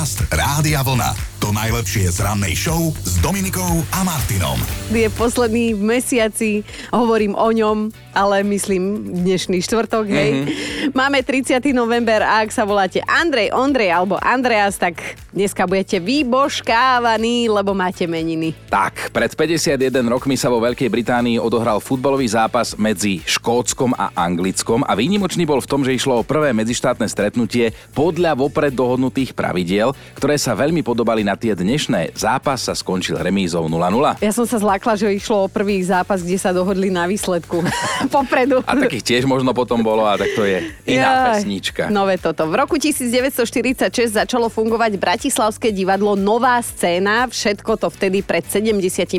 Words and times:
Podcast 0.00 0.32
Rádia 0.32 0.80
Vlna. 0.80 1.29
To 1.40 1.56
najlepšie 1.56 2.12
z 2.12 2.20
rannej 2.20 2.52
show 2.52 2.92
s 3.00 3.16
Dominikou 3.24 3.80
a 3.96 4.04
Martinom. 4.04 4.60
Je 4.92 5.08
posledný 5.08 5.72
v 5.72 5.80
mesiaci, 5.80 6.60
hovorím 6.92 7.32
o 7.32 7.48
ňom, 7.48 7.88
ale 8.12 8.44
myslím 8.44 9.16
dnešný 9.24 9.64
štvrtok, 9.64 10.04
hej. 10.04 10.30
Mm-hmm. 10.36 10.92
Máme 10.92 11.24
30. 11.24 11.64
november 11.72 12.20
a 12.20 12.44
ak 12.44 12.52
sa 12.52 12.68
voláte 12.68 13.00
Andrej, 13.08 13.56
Ondrej 13.56 13.88
alebo 13.88 14.20
Andreas, 14.20 14.76
tak 14.76 15.00
dneska 15.32 15.64
budete 15.64 15.96
vybožkávaní, 15.96 17.48
lebo 17.48 17.72
máte 17.72 18.04
meniny. 18.04 18.52
Tak, 18.68 19.08
pred 19.08 19.32
51 19.32 19.80
rokmi 20.12 20.36
sa 20.36 20.52
vo 20.52 20.60
Veľkej 20.60 20.92
Británii 20.92 21.40
odohral 21.40 21.80
futbalový 21.80 22.28
zápas 22.28 22.76
medzi 22.76 23.24
Škótskom 23.24 23.96
a 23.96 24.12
Anglickom 24.12 24.84
a 24.84 24.92
výnimočný 24.92 25.48
bol 25.48 25.64
v 25.64 25.70
tom, 25.72 25.88
že 25.88 25.96
išlo 25.96 26.20
o 26.20 26.26
prvé 26.26 26.52
medzištátne 26.52 27.08
stretnutie 27.08 27.72
podľa 27.96 28.36
vopred 28.36 28.76
dohodnutých 28.76 29.32
pravidiel, 29.32 29.96
ktoré 30.20 30.36
sa 30.36 30.52
veľmi 30.52 30.84
podobali 30.84 31.29
na 31.30 31.38
tie 31.38 31.54
dnešné. 31.54 32.18
Zápas 32.18 32.66
sa 32.66 32.74
skončil 32.74 33.14
remízou 33.14 33.70
0-0. 33.70 34.18
Ja 34.18 34.32
som 34.34 34.42
sa 34.50 34.58
zlákla, 34.58 34.98
že 34.98 35.14
išlo 35.14 35.46
o 35.46 35.48
prvý 35.48 35.78
zápas, 35.86 36.26
kde 36.26 36.34
sa 36.34 36.50
dohodli 36.50 36.90
na 36.90 37.06
výsledku 37.06 37.62
popredu. 38.14 38.66
A 38.66 38.74
takých 38.74 39.06
tiež 39.06 39.30
možno 39.30 39.54
potom 39.54 39.78
bolo, 39.78 40.02
a 40.02 40.18
tak 40.18 40.34
to 40.34 40.42
je 40.42 40.74
iná 40.90 41.10
Jaj, 41.14 41.46
pesnička. 41.46 41.82
Nové 41.86 42.18
toto. 42.18 42.50
V 42.50 42.58
roku 42.58 42.74
1946 42.82 44.18
začalo 44.18 44.50
fungovať 44.50 44.98
Bratislavské 44.98 45.70
divadlo 45.70 46.18
Nová 46.18 46.58
scéna. 46.58 47.30
Všetko 47.30 47.78
to 47.78 47.86
vtedy 47.94 48.26
pred 48.26 48.42
77 48.42 49.14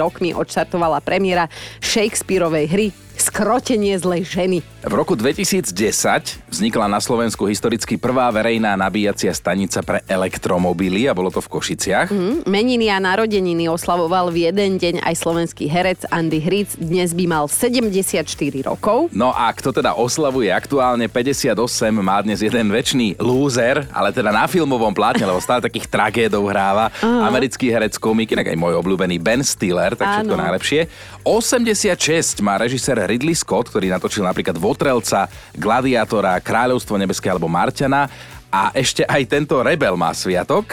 rokmi 0.00 0.32
odštartovala 0.32 1.04
premiéra 1.04 1.52
Shakespeareovej 1.84 2.66
hry 2.72 3.03
Skrotenie 3.14 3.94
zlej 3.98 4.26
ženy. 4.26 4.58
V 4.84 4.94
roku 4.94 5.14
2010 5.16 5.70
vznikla 6.50 6.86
na 6.90 7.00
Slovensku 7.00 7.46
historicky 7.48 7.96
prvá 7.96 8.28
verejná 8.28 8.74
nabíjacia 8.76 9.32
stanica 9.32 9.80
pre 9.80 10.02
elektromobily 10.10 11.08
a 11.08 11.16
bolo 11.16 11.30
to 11.30 11.40
v 11.40 11.48
Košiciach. 11.48 12.08
Mm, 12.10 12.44
meniny 12.44 12.90
a 12.90 12.98
narodeniny 12.98 13.70
oslavoval 13.70 14.34
v 14.34 14.50
jeden 14.50 14.76
deň 14.76 15.06
aj 15.06 15.14
slovenský 15.16 15.70
herec 15.70 16.04
Andy 16.10 16.42
Hric. 16.42 16.76
Dnes 16.76 17.14
by 17.14 17.24
mal 17.30 17.44
74 17.46 18.26
rokov. 18.66 19.08
No 19.14 19.30
a 19.32 19.48
kto 19.54 19.70
teda 19.70 19.94
oslavuje 19.94 20.52
aktuálne 20.52 21.06
58, 21.08 21.54
má 21.98 22.18
dnes 22.20 22.42
jeden 22.42 22.68
väčší 22.68 23.16
lúzer, 23.22 23.86
ale 23.94 24.12
teda 24.12 24.34
na 24.34 24.44
filmovom 24.44 24.92
plátne, 24.92 25.24
lebo 25.24 25.40
stále 25.40 25.64
takých 25.64 25.88
tragédov 25.88 26.44
hráva. 26.50 26.92
Uh-huh. 27.00 27.24
Americký 27.24 27.72
herec 27.72 27.96
komik, 27.96 28.34
inak 28.34 28.52
aj 28.52 28.58
môj 28.58 28.76
obľúbený 28.78 29.16
Ben 29.22 29.40
Stiller, 29.40 29.96
tak 29.96 30.20
všetko 30.20 30.36
najlepšie. 30.36 30.80
86 31.24 32.44
má 32.44 32.60
režisér 32.60 33.00
Ridley 33.08 33.32
Scott, 33.32 33.72
ktorý 33.72 33.88
natočil 33.88 34.20
napríklad 34.20 34.60
Votrelca, 34.60 35.24
Gladiátora, 35.56 36.36
Kráľovstvo 36.44 37.00
nebeské 37.00 37.32
alebo 37.32 37.48
Marťana 37.48 38.12
a 38.52 38.70
ešte 38.76 39.08
aj 39.08 39.22
tento 39.24 39.56
Rebel 39.64 39.96
má 39.96 40.12
sviatok. 40.12 40.68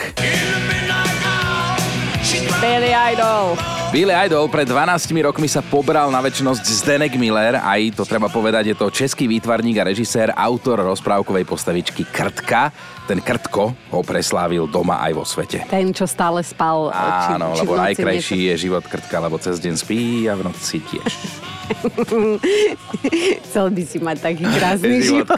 Billy 2.61 2.93
Idol. 2.93 3.70
Billy 3.91 4.15
Idol 4.15 4.47
pred 4.47 4.63
12 4.63 5.11
rokmi 5.19 5.51
sa 5.51 5.59
pobral 5.59 6.07
na 6.15 6.23
väčšnosť 6.23 6.63
Zdenek 6.63 7.11
Miller, 7.19 7.59
aj 7.59 7.99
to 7.99 8.07
treba 8.07 8.31
povedať, 8.31 8.71
je 8.71 8.75
to 8.79 8.87
český 8.87 9.27
výtvarník 9.27 9.83
a 9.83 9.83
režisér, 9.83 10.31
autor 10.31 10.79
rozprávkovej 10.79 11.43
postavičky 11.43 12.07
Krtka. 12.07 12.71
Ten 13.03 13.19
Krtko 13.19 13.75
ho 13.91 13.99
preslávil 13.99 14.63
doma 14.71 15.03
aj 15.03 15.11
vo 15.11 15.27
svete. 15.27 15.67
Ten, 15.67 15.91
čo 15.91 16.07
stále 16.07 16.39
spal. 16.39 16.87
Áno, 16.95 17.51
či, 17.51 17.59
či 17.59 17.61
lebo 17.67 17.73
najkrajší 17.75 18.39
je 18.55 18.63
život 18.63 18.87
Krtka, 18.87 19.19
lebo 19.19 19.35
cez 19.43 19.59
deň 19.59 19.75
spí 19.75 20.23
a 20.31 20.39
v 20.39 20.47
noci 20.47 20.79
tiež. 20.79 21.11
Chcel 23.43 23.75
by 23.75 23.83
si 23.83 23.99
mať 23.99 24.17
taký 24.23 24.47
krásny 24.47 25.03
život. 25.11 25.35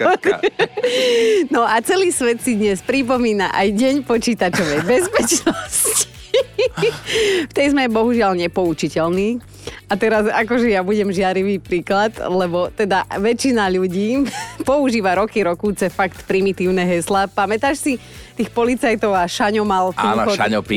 no 1.58 1.66
a 1.66 1.82
celý 1.82 2.14
svet 2.14 2.38
si 2.46 2.54
dnes 2.54 2.86
pripomína 2.86 3.50
aj 3.50 3.74
Deň 3.74 3.96
počítačovej 4.06 4.86
bezpečnosti. 4.86 6.13
V 6.34 7.52
tej 7.58 7.74
sme 7.74 7.86
bohužiaľ 7.90 8.34
nepoučiteľní. 8.38 9.40
A 9.88 9.94
teraz 9.96 10.28
akože 10.28 10.74
ja 10.74 10.82
budem 10.82 11.14
žiarivý 11.14 11.62
príklad, 11.62 12.18
lebo 12.18 12.68
teda 12.74 13.06
väčšina 13.08 13.70
ľudí 13.70 14.26
používa 14.70 15.16
roky 15.16 15.46
rokúce 15.46 15.88
fakt 15.94 16.26
primitívne 16.26 16.84
hesla. 16.84 17.30
Pamätáš 17.30 17.78
si 17.80 17.94
tých 18.34 18.50
policajtov 18.50 19.14
a 19.14 19.30
Šaňo 19.30 19.64
mal 19.64 19.94
Áno, 19.94 20.26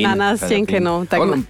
na 0.05 0.15
nástenke, 0.15 0.77
no. 0.77 1.09
Tak 1.09 1.21
On, 1.25 1.41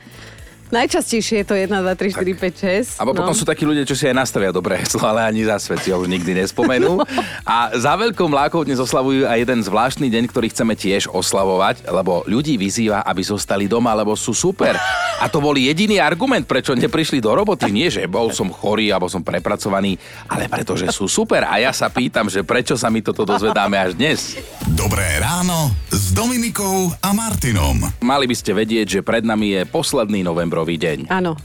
Najčastejšie 0.66 1.42
je 1.42 1.46
to 1.46 1.54
1, 1.54 1.70
2, 1.70 1.78
3, 1.94 2.18
4, 2.18 2.98
5, 2.98 2.98
6. 2.98 2.98
A 2.98 3.06
potom 3.06 3.30
no. 3.30 3.38
sú 3.38 3.46
takí 3.46 3.62
ľudia, 3.62 3.86
čo 3.86 3.94
si 3.94 4.10
aj 4.10 4.18
nastavia 4.18 4.50
dobré 4.50 4.74
heslo, 4.82 5.06
ale 5.06 5.22
ani 5.22 5.46
za 5.46 5.62
svet 5.62 5.86
si 5.86 5.94
ho 5.94 5.98
už 6.02 6.10
nikdy 6.10 6.42
nespomenú. 6.42 7.06
A 7.46 7.70
za 7.78 7.94
veľkou 7.94 8.26
mlákou 8.26 8.66
dnes 8.66 8.82
oslavujú 8.82 9.30
aj 9.30 9.38
jeden 9.46 9.62
zvláštny 9.62 10.10
deň, 10.10 10.24
ktorý 10.26 10.50
chceme 10.50 10.74
tiež 10.74 11.06
oslavovať, 11.06 11.86
lebo 11.86 12.26
ľudí 12.26 12.58
vyzýva, 12.58 13.06
aby 13.06 13.22
zostali 13.22 13.70
doma, 13.70 13.94
lebo 13.94 14.18
sú 14.18 14.34
super. 14.34 14.74
A 15.22 15.30
to 15.30 15.38
bol 15.38 15.54
jediný 15.54 16.02
argument, 16.02 16.42
prečo 16.50 16.74
neprišli 16.74 17.22
do 17.22 17.30
roboty. 17.30 17.70
Nie, 17.70 17.94
že 17.94 18.02
bol 18.10 18.34
som 18.34 18.50
chorý 18.50 18.90
alebo 18.90 19.06
som 19.06 19.22
prepracovaný, 19.22 19.94
ale 20.26 20.50
preto, 20.50 20.74
že 20.74 20.90
sú 20.90 21.06
super. 21.06 21.46
A 21.46 21.62
ja 21.62 21.70
sa 21.70 21.86
pýtam, 21.86 22.26
že 22.26 22.42
prečo 22.42 22.74
sa 22.74 22.90
mi 22.90 23.06
toto 23.06 23.22
dozvedáme 23.22 23.78
až 23.78 23.94
dnes. 23.94 24.34
Dobré 24.74 25.22
ráno 25.22 25.70
s 25.94 26.10
Dominikou 26.10 26.90
a 26.98 27.14
Martinom. 27.14 27.86
Mali 28.02 28.26
by 28.26 28.34
ste 28.34 28.50
vedieť, 28.50 28.98
že 28.98 29.06
pred 29.06 29.22
nami 29.22 29.54
je 29.56 29.62
posledný 29.62 30.26
november 30.26 30.55
novembrový 30.56 30.76
deň. 30.80 30.98
Áno. 31.12 31.36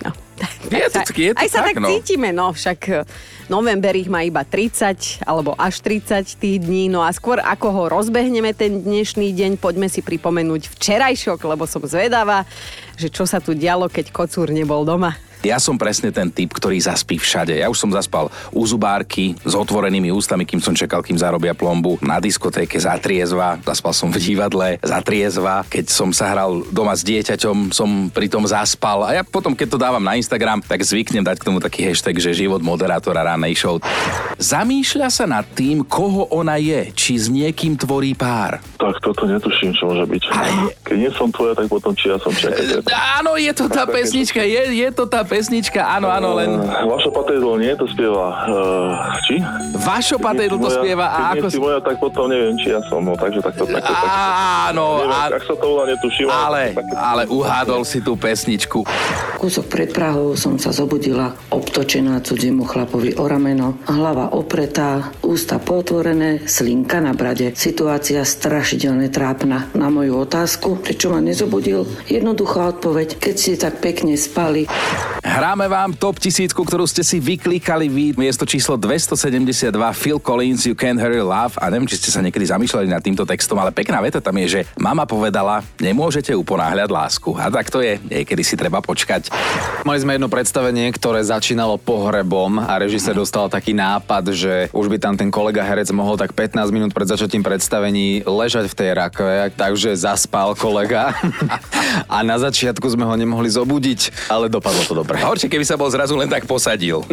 No. 0.00 0.10
Je 0.72 0.88
to, 0.88 1.04
je 1.12 1.30
to 1.36 1.38
Aj 1.38 1.46
sa 1.52 1.62
tak, 1.62 1.76
tak 1.76 1.84
no. 1.84 1.88
cítime, 1.92 2.32
no 2.32 2.50
však 2.50 2.80
e, 2.88 2.94
november 3.46 3.92
ich 3.94 4.08
má 4.08 4.24
iba 4.24 4.42
30 4.42 5.22
alebo 5.22 5.54
až 5.54 5.84
30 5.84 6.40
tých 6.40 6.56
dní, 6.58 6.88
no 6.88 7.04
a 7.04 7.12
skôr 7.12 7.38
ako 7.38 7.68
ho 7.70 7.82
rozbehneme 7.92 8.50
ten 8.56 8.82
dnešný 8.82 9.36
deň, 9.36 9.60
poďme 9.60 9.86
si 9.86 10.02
pripomenúť 10.02 10.72
včerajšok, 10.72 11.38
lebo 11.46 11.68
som 11.68 11.84
zvedavá, 11.84 12.48
že 12.98 13.12
čo 13.12 13.22
sa 13.28 13.38
tu 13.38 13.54
dialo, 13.54 13.86
keď 13.86 14.10
kocúr 14.10 14.50
nebol 14.50 14.82
doma. 14.82 15.14
Ja 15.42 15.58
som 15.58 15.74
presne 15.74 16.14
ten 16.14 16.30
typ, 16.30 16.54
ktorý 16.54 16.78
zaspí 16.78 17.18
všade. 17.18 17.58
Ja 17.58 17.66
už 17.66 17.78
som 17.78 17.90
zaspal 17.90 18.30
u 18.54 18.62
zubárky 18.62 19.34
s 19.42 19.58
otvorenými 19.58 20.14
ústami, 20.14 20.46
kým 20.46 20.62
som 20.62 20.70
čakal, 20.70 21.02
kým 21.02 21.18
zarobia 21.18 21.50
plombu. 21.50 21.98
Na 21.98 22.22
diskotéke 22.22 22.78
zatriezva, 22.78 23.58
zaspal 23.66 23.90
som 23.90 24.14
v 24.14 24.22
divadle 24.22 24.78
zatriezva. 24.78 25.66
Keď 25.66 25.90
som 25.90 26.14
sa 26.14 26.30
hral 26.30 26.62
doma 26.70 26.94
s 26.94 27.02
dieťaťom, 27.02 27.74
som 27.74 28.06
pritom 28.14 28.46
zaspal. 28.46 29.02
A 29.02 29.18
ja 29.18 29.22
potom, 29.26 29.58
keď 29.58 29.68
to 29.74 29.82
dávam 29.82 30.02
na 30.02 30.14
Instagram, 30.14 30.62
tak 30.62 30.78
zvyknem 30.86 31.26
dať 31.26 31.42
k 31.42 31.46
tomu 31.50 31.58
taký 31.58 31.90
hashtag, 31.90 32.22
že 32.22 32.38
život 32.38 32.62
moderátora 32.62 33.26
ranej 33.26 33.58
show. 33.58 33.82
Zamýšľa 34.38 35.08
sa 35.10 35.26
nad 35.26 35.46
tým, 35.58 35.82
koho 35.82 36.30
ona 36.30 36.54
je, 36.62 36.94
či 36.94 37.18
s 37.18 37.26
niekým 37.26 37.74
tvorí 37.74 38.14
pár. 38.14 38.62
Tak 38.78 39.02
toto 39.02 39.26
netuším, 39.26 39.74
čo 39.74 39.90
môže 39.90 40.06
byť. 40.06 40.22
Ale... 40.30 40.70
Keď 40.86 40.96
nie 40.96 41.10
som 41.18 41.28
tvoja, 41.34 41.58
tak 41.58 41.66
potom 41.66 41.90
či 41.98 42.14
ja 42.14 42.18
som 42.22 42.30
čakať. 42.30 42.86
Áno, 43.18 43.34
je 43.34 43.52
to 43.54 43.66
tá 43.66 43.88
pesnička, 43.90 44.38
je, 44.44 44.62
je 44.86 44.88
to 44.94 45.04
tá 45.10 45.26
pesnička, 45.32 45.80
áno, 45.80 46.12
áno, 46.12 46.36
len... 46.36 46.60
Uh, 46.60 46.92
Vašo 46.92 47.08
Patejdl 47.08 47.56
nie, 47.56 47.72
to 47.72 47.88
spieva. 47.88 48.44
Uh, 48.44 48.92
či? 49.24 49.40
Vašo 49.80 50.20
Patejdl 50.20 50.60
to 50.60 50.68
spieva 50.68 51.08
a 51.08 51.32
ako... 51.32 51.48
si 51.48 51.56
moja, 51.56 51.80
tak 51.80 51.96
potom 51.96 52.28
neviem, 52.28 52.52
či 52.60 52.68
ja 52.68 52.84
som, 52.84 53.00
no, 53.00 53.16
takže 53.16 53.40
takto, 53.40 53.64
takto, 53.64 53.80
takto. 53.80 54.06
Áno, 54.68 55.08
neviem, 55.08 55.16
a... 55.16 55.32
ak 55.32 55.44
sa 55.48 55.54
to 55.56 55.64
volá, 55.64 55.88
netuším. 55.88 56.28
Ale, 56.28 56.76
ale 56.92 57.22
uhádol 57.32 57.80
si 57.88 58.04
tú 58.04 58.12
pesničku. 58.20 58.84
Kúsok 59.40 59.72
pred 59.72 59.88
Prahou 59.88 60.36
som 60.36 60.60
sa 60.60 60.68
zobudila, 60.68 61.32
obtočená 61.48 62.20
cudziemu 62.20 62.68
chlapovi 62.68 63.16
o 63.16 63.24
rameno, 63.24 63.80
hlava 63.88 64.36
opretá, 64.36 65.16
ústa 65.24 65.56
potvorené, 65.56 66.44
slinka 66.44 67.00
na 67.00 67.16
brade. 67.16 67.56
Situácia 67.56 68.20
strašidelne 68.20 69.08
trápna. 69.08 69.72
Na 69.72 69.88
moju 69.88 70.28
otázku, 70.28 70.76
prečo 70.84 71.08
ma 71.08 71.24
nezobudil, 71.24 71.88
jednoduchá 72.06 72.76
odpoveď, 72.76 73.16
keď 73.16 73.34
ste 73.34 73.56
tak 73.56 73.80
pekne 73.80 74.20
spali. 74.20 74.68
Hráme 75.22 75.70
vám 75.70 75.94
top 75.94 76.18
tisícku, 76.18 76.66
ktorú 76.66 76.82
ste 76.82 77.06
si 77.06 77.22
vyklikali 77.22 77.86
vy. 77.86 78.10
Miesto 78.18 78.42
číslo 78.42 78.74
272 78.74 79.70
Phil 79.94 80.18
Collins 80.18 80.66
You 80.66 80.74
Can't 80.74 80.98
Hurry 80.98 81.22
Love. 81.22 81.54
A 81.62 81.70
neviem, 81.70 81.86
či 81.86 82.02
ste 82.02 82.10
sa 82.10 82.18
niekedy 82.18 82.42
zamýšľali 82.50 82.90
nad 82.90 82.98
týmto 82.98 83.22
textom, 83.22 83.54
ale 83.62 83.70
pekná 83.70 84.02
veta 84.02 84.18
tam 84.18 84.34
je, 84.42 84.46
že 84.50 84.60
mama 84.74 85.06
povedala, 85.06 85.62
nemôžete 85.78 86.34
uponáhľať 86.34 86.90
lásku. 86.90 87.38
A 87.38 87.54
tak 87.54 87.70
to 87.70 87.78
je, 87.78 88.02
niekedy 88.02 88.42
si 88.42 88.58
treba 88.58 88.82
počkať. 88.82 89.30
Mali 89.86 90.02
sme 90.02 90.18
jedno 90.18 90.26
predstavenie, 90.26 90.90
ktoré 90.90 91.22
začínalo 91.22 91.78
pohrebom 91.78 92.58
a 92.58 92.82
režisér 92.82 93.14
dostal 93.14 93.46
taký 93.46 93.78
nápad, 93.78 94.34
že 94.34 94.54
už 94.74 94.90
by 94.90 94.98
tam 94.98 95.14
ten 95.14 95.30
kolega 95.30 95.62
herec 95.62 95.86
mohol 95.94 96.18
tak 96.18 96.34
15 96.34 96.66
minút 96.74 96.90
pred 96.90 97.06
začatím 97.06 97.46
predstavení 97.46 98.26
ležať 98.26 98.66
v 98.66 98.74
tej 98.74 98.90
rakve, 98.98 99.54
takže 99.54 99.94
zaspal 99.94 100.58
kolega 100.58 101.14
a 102.14 102.26
na 102.26 102.42
začiatku 102.42 102.90
sme 102.90 103.06
ho 103.06 103.14
nemohli 103.14 103.46
zobudiť, 103.54 104.26
ale 104.26 104.50
dopadlo 104.50 104.82
to 104.82 104.98
dobre. 104.98 105.11
Dobre. 105.12 105.28
Horšie, 105.28 105.48
keby 105.52 105.64
sa 105.68 105.76
bol 105.76 105.92
zrazu 105.92 106.16
len 106.16 106.24
tak 106.24 106.48
posadil. 106.48 107.04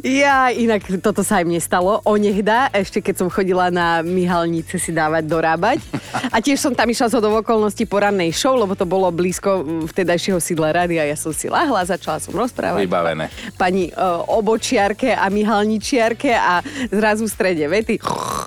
Ja, 0.00 0.52
inak 0.52 0.84
toto 1.00 1.24
sa 1.24 1.40
aj 1.40 1.44
mne 1.48 1.60
stalo. 1.60 2.04
Onehda, 2.04 2.68
ešte 2.72 3.00
keď 3.00 3.24
som 3.24 3.28
chodila 3.32 3.72
na 3.72 4.04
Mihalnice 4.04 4.76
si 4.76 4.92
dávať 4.92 5.24
dorábať. 5.24 5.78
A 6.32 6.40
tiež 6.44 6.60
som 6.60 6.72
tam 6.76 6.88
išla 6.88 7.08
zo 7.08 7.20
do 7.22 7.32
okolností 7.32 7.88
porannej 7.88 8.32
show, 8.34 8.56
lebo 8.56 8.76
to 8.76 8.84
bolo 8.84 9.08
blízko 9.08 9.62
mm, 9.62 9.88
vtedajšieho 9.92 10.36
sídla 10.40 10.72
rádia. 10.72 11.06
Ja 11.06 11.16
som 11.16 11.32
si 11.32 11.48
lahla, 11.48 11.84
začala 11.88 12.20
som 12.20 12.36
rozprávať. 12.36 12.84
Vybavené. 12.84 13.32
Pani 13.56 13.92
uh, 13.92 14.24
obočiarke 14.28 15.16
a 15.16 15.28
Mihalničiarke 15.32 16.32
a 16.34 16.60
zrazu 16.90 17.24
v 17.28 17.32
strede 17.32 17.64
vety. 17.64 17.96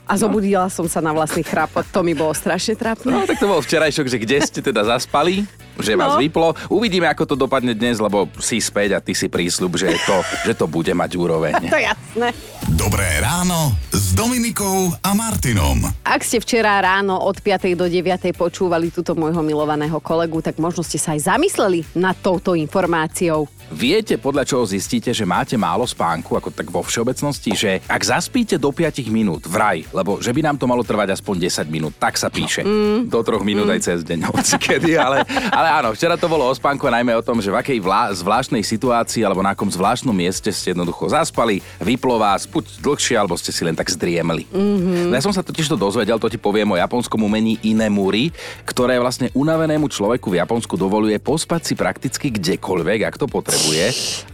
A 0.05 0.13
zobudila 0.19 0.67
som 0.69 0.85
sa 0.85 1.01
na 1.01 1.15
vlastný 1.15 1.41
chrapot. 1.41 1.85
To 1.89 2.05
mi 2.05 2.13
bolo 2.13 2.35
strašne 2.35 2.77
trápne. 2.77 3.13
No 3.13 3.25
tak 3.25 3.39
to 3.39 3.49
bol 3.49 3.61
včerajšok, 3.63 4.05
že 4.09 4.17
kde 4.19 4.37
ste 4.43 4.59
teda 4.59 4.83
zaspali, 4.85 5.47
že 5.75 5.93
vás 5.93 6.13
No. 6.13 6.19
vyplo. 6.19 6.53
Uvidíme, 6.67 7.05
ako 7.05 7.23
to 7.25 7.35
dopadne 7.35 7.71
dnes, 7.71 7.97
lebo 7.97 8.29
si 8.37 8.57
späť 8.57 8.89
a 8.93 8.99
ty 8.99 9.11
si 9.11 9.25
prísľub, 9.25 9.73
že 9.73 9.95
to, 10.01 10.17
že 10.43 10.53
to 10.53 10.65
bude 10.65 10.89
mať 10.89 11.11
úroveň. 11.13 11.53
To 11.65 11.79
jasné. 11.79 12.29
Dobré 12.69 13.17
ráno 13.17 13.73
s 13.89 14.13
Dominikou 14.13 14.93
a 14.95 15.11
Martinom. 15.11 15.81
Ak 16.01 16.21
ste 16.21 16.37
včera 16.37 16.77
ráno 16.77 17.17
od 17.17 17.35
5. 17.35 17.73
do 17.73 17.85
9. 17.85 18.03
počúvali 18.31 18.89
túto 18.89 19.13
môjho 19.13 19.41
milovaného 19.41 19.97
kolegu, 19.97 20.39
tak 20.39 20.57
možno 20.57 20.81
ste 20.81 20.95
sa 20.95 21.13
aj 21.13 21.27
zamysleli 21.27 21.81
nad 21.93 22.13
touto 22.15 22.53
informáciou. 22.53 23.49
Viete, 23.73 24.21
podľa 24.21 24.45
čoho 24.45 24.63
zistíte, 24.69 25.09
že 25.09 25.25
máte 25.25 25.57
málo 25.57 25.89
spánku, 25.89 26.37
ako 26.37 26.53
tak 26.53 26.69
vo 26.69 26.85
všeobecnosti, 26.85 27.57
že 27.57 27.71
ak 27.89 28.01
zaspíte 28.05 28.61
do 28.61 28.69
5 28.69 29.01
minút, 29.09 29.49
vraj, 29.49 29.81
lebo 29.89 30.21
že 30.21 30.29
by 30.29 30.45
nám 30.45 30.61
to 30.61 30.69
malo 30.69 30.85
trvať 30.85 31.17
aspoň 31.17 31.49
10 31.49 31.73
minút, 31.73 31.97
tak 31.97 32.13
sa 32.21 32.29
píše. 32.29 32.61
Mm. 32.61 33.09
Do 33.09 33.25
3 33.25 33.41
minút 33.41 33.65
mm. 33.65 33.73
aj 33.73 33.81
cez 33.81 33.99
deň, 34.05 34.19
hoci 34.29 34.55
kedy, 34.61 34.93
ale, 34.93 35.25
ale 35.49 35.67
áno, 35.73 35.89
včera 35.97 36.13
to 36.21 36.29
bolo 36.29 36.45
o 36.45 36.53
spánku 36.53 36.85
a 36.85 37.01
najmä 37.01 37.17
o 37.17 37.25
tom, 37.25 37.41
že 37.41 37.49
v 37.49 37.57
akej 37.57 37.81
vlá, 37.81 38.13
zvláštnej 38.13 38.61
situácii 38.61 39.25
alebo 39.25 39.41
na 39.41 39.57
akom 39.57 39.73
zvláštnom 39.73 40.13
mieste 40.13 40.53
ste 40.53 40.77
jednoducho 40.77 41.09
zaspali, 41.09 41.65
vyplo 41.81 42.21
vás, 42.21 42.45
buď 42.45 42.77
dlhšie, 42.77 43.17
alebo 43.17 43.33
ste 43.41 43.49
si 43.49 43.65
len 43.65 43.73
tak 43.73 43.89
zdriemli. 43.89 44.45
Mm-hmm. 44.53 45.09
Ja 45.09 45.25
som 45.25 45.33
sa 45.33 45.41
totiž 45.41 45.65
to 45.73 45.77
dozvedel, 45.81 46.21
to 46.21 46.29
ti 46.29 46.37
poviem 46.37 46.69
o 46.69 46.77
japonskom 46.77 47.25
umení 47.25 47.57
inemuri, 47.65 48.29
ktoré 48.69 49.01
vlastne 49.01 49.33
unavenému 49.33 49.89
človeku 49.89 50.29
v 50.29 50.45
Japonsku 50.45 50.77
dovoluje 50.77 51.17
pospať 51.17 51.61
si 51.65 51.73
prakticky 51.73 52.29
kdekoľvek, 52.29 52.99
ak 53.09 53.15
to 53.17 53.25
potrebuje, 53.25 53.62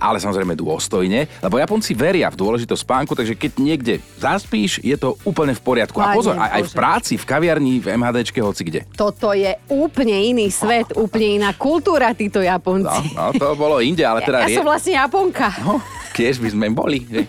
ale 0.01 0.17
samozrejme 0.17 0.57
dôstojne, 0.57 1.29
lebo 1.39 1.61
Japonci 1.61 1.93
veria 1.93 2.27
v 2.33 2.39
dôležitosť 2.39 2.81
spánku, 2.81 3.13
takže 3.13 3.37
keď 3.37 3.51
niekde 3.61 3.93
zaspíš, 4.17 4.81
je 4.81 4.95
to 4.97 5.15
úplne 5.23 5.53
v 5.53 5.61
poriadku. 5.61 6.01
A 6.01 6.17
pozor, 6.17 6.33
aj, 6.35 6.49
aj 6.59 6.63
v 6.65 6.73
práci, 6.73 7.13
v 7.15 7.25
kaviarni, 7.25 7.73
v 7.77 7.93
MHDčke, 7.93 8.39
hoci 8.41 8.63
kde. 8.65 8.81
Toto 8.97 9.31
je 9.37 9.53
úplne 9.69 10.17
iný 10.17 10.49
svet, 10.49 10.97
úplne 10.97 11.39
iná 11.43 11.53
kultúra 11.53 12.11
títo 12.17 12.39
No, 12.39 12.47
Japonci. 12.47 13.13
no, 13.13 13.35
to 13.35 13.53
bolo 13.59 13.83
inde, 13.83 14.01
ale 14.01 14.23
teda... 14.23 14.47
ja, 14.47 14.47
ja 14.49 14.57
som 14.63 14.65
vlastne 14.65 14.93
Japonka. 14.95 15.47
No, 15.61 15.77
tiež 16.19 16.43
by 16.43 16.49
sme 16.51 16.67
boli. 16.75 17.07
Že? 17.07 17.23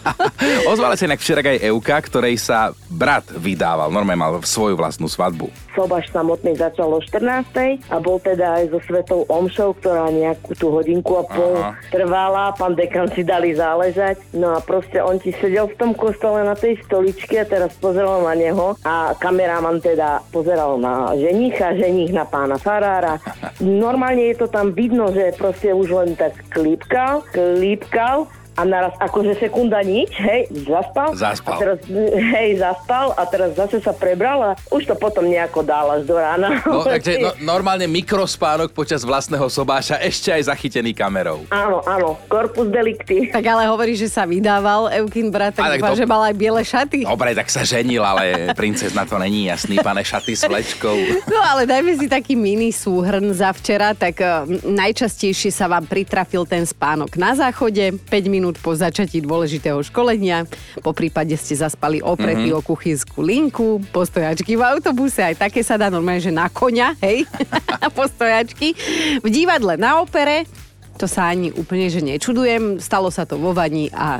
Ozvala 0.72 0.96
sa 0.96 1.04
inak 1.04 1.20
včera 1.20 1.44
aj 1.44 1.60
Euka, 1.68 2.00
ktorej 2.00 2.40
sa 2.40 2.72
brat 2.88 3.28
vydával. 3.28 3.92
Normálne 3.92 4.16
mal 4.16 4.32
svoju 4.40 4.80
vlastnú 4.80 5.04
svadbu. 5.04 5.52
Sobaš 5.76 6.08
samotný 6.12 6.56
začal 6.56 6.88
o 6.92 7.00
14. 7.00 7.80
a 7.92 7.96
bol 8.00 8.20
teda 8.20 8.60
aj 8.60 8.72
so 8.72 8.80
svetou 8.88 9.24
omšou, 9.28 9.76
ktorá 9.80 10.08
nejakú 10.12 10.52
tú 10.56 10.72
hodinku 10.72 11.20
a 11.20 11.24
pol 11.28 11.60
Aha. 11.60 11.76
trvala. 11.92 12.56
Pán 12.56 12.72
dekan 12.72 13.08
si 13.12 13.20
dali 13.24 13.52
záležať. 13.52 14.20
No 14.36 14.56
a 14.56 14.64
proste 14.64 15.00
on 15.00 15.20
ti 15.20 15.32
sedel 15.36 15.68
v 15.68 15.76
tom 15.76 15.92
kostole 15.92 16.44
na 16.44 16.56
tej 16.56 16.80
stoličke 16.88 17.40
a 17.40 17.48
teraz 17.48 17.76
pozeral 17.76 18.24
na 18.24 18.32
neho 18.36 18.76
a 18.84 19.12
kameraman 19.16 19.80
teda 19.80 20.24
pozeral 20.32 20.76
na 20.80 21.12
ženicha, 21.16 21.76
ženich 21.76 22.12
na 22.12 22.24
pána 22.24 22.56
farára. 22.56 23.20
Normálne 23.60 24.32
je 24.32 24.44
to 24.44 24.48
tam 24.48 24.72
vidno, 24.72 25.08
že 25.12 25.36
proste 25.36 25.72
už 25.72 25.88
len 25.92 26.10
tak 26.16 26.36
klípkal, 26.52 27.24
klípkal 27.32 28.21
a 28.52 28.62
naraz 28.68 28.92
akože 29.00 29.40
sekunda 29.40 29.80
nič, 29.80 30.12
hej, 30.12 30.46
zaspal. 30.68 31.16
Zaspal. 31.16 31.56
A 31.56 31.60
teraz, 31.60 31.78
hej, 32.12 32.48
zaspal 32.60 33.06
a 33.16 33.22
teraz 33.24 33.50
zase 33.56 33.80
sa 33.80 33.96
prebral 33.96 34.38
a 34.44 34.50
už 34.68 34.92
to 34.92 34.94
potom 34.94 35.24
nejako 35.24 35.64
dál 35.64 35.88
až 35.88 36.04
do 36.04 36.20
rána. 36.20 36.60
No, 36.68 36.84
takže 36.92 37.16
no, 37.16 37.32
normálne 37.40 37.88
mikrospánok 37.88 38.76
počas 38.76 39.02
vlastného 39.02 39.48
sobáša, 39.48 39.96
ešte 40.04 40.28
aj 40.30 40.52
zachytený 40.52 40.92
kamerou. 40.92 41.48
Áno, 41.48 41.80
áno, 41.88 42.20
corpus 42.28 42.68
delicti. 42.68 43.32
Tak 43.32 43.44
ale 43.44 43.64
hovorí, 43.72 43.96
že 43.96 44.12
sa 44.12 44.28
vydával 44.28 44.92
Eukin 45.00 45.32
brat, 45.32 45.56
tak 45.56 45.80
dúfam, 45.80 45.96
to- 45.96 46.00
že 46.04 46.06
mal 46.06 46.22
aj 46.28 46.34
biele 46.36 46.60
šaty. 46.60 47.08
Dobre, 47.08 47.32
tak 47.32 47.48
sa 47.48 47.64
ženil, 47.64 48.04
ale 48.04 48.24
princes 48.58 48.92
na 48.92 49.08
to 49.08 49.16
není 49.16 49.48
jasný, 49.48 49.80
pane 49.80 50.04
šaty 50.04 50.36
s 50.36 50.44
vlečkou. 50.44 51.24
No 51.24 51.40
ale 51.40 51.64
dajme 51.64 51.96
si 51.96 52.06
taký 52.06 52.36
mini 52.36 52.68
súhrn 52.68 53.32
za 53.32 53.48
včera, 53.56 53.96
tak 53.96 54.20
uh, 54.20 54.44
najčastejšie 54.68 55.48
sa 55.48 55.72
vám 55.72 55.88
pritrafil 55.88 56.44
ten 56.44 56.68
spánok 56.68 57.16
na 57.16 57.32
záchode, 57.32 57.96
5 57.96 58.28
minút 58.28 58.41
po 58.50 58.74
začatí 58.74 59.22
dôležitého 59.22 59.78
školenia, 59.86 60.50
po 60.82 60.90
prípade 60.90 61.38
ste 61.38 61.54
zaspali 61.54 62.02
opretí 62.02 62.50
mm-hmm. 62.50 62.58
o 62.58 62.66
kuchynskú 62.66 63.22
linku, 63.22 63.78
postojačky 63.94 64.58
v 64.58 64.66
autobuse, 64.66 65.22
aj 65.22 65.46
také 65.46 65.62
sa 65.62 65.78
dá 65.78 65.86
normálne, 65.86 66.18
že 66.18 66.34
na 66.34 66.50
koňa, 66.50 66.98
hej, 66.98 67.22
postojačky, 67.98 68.74
v 69.22 69.28
divadle 69.30 69.78
na 69.78 70.02
opere, 70.02 70.50
to 70.98 71.06
sa 71.06 71.30
ani 71.30 71.54
úplne, 71.54 71.86
že 71.86 72.02
nečudujem, 72.02 72.82
stalo 72.82 73.14
sa 73.14 73.22
to 73.22 73.38
vo 73.38 73.54
vani 73.54 73.86
a 73.94 74.18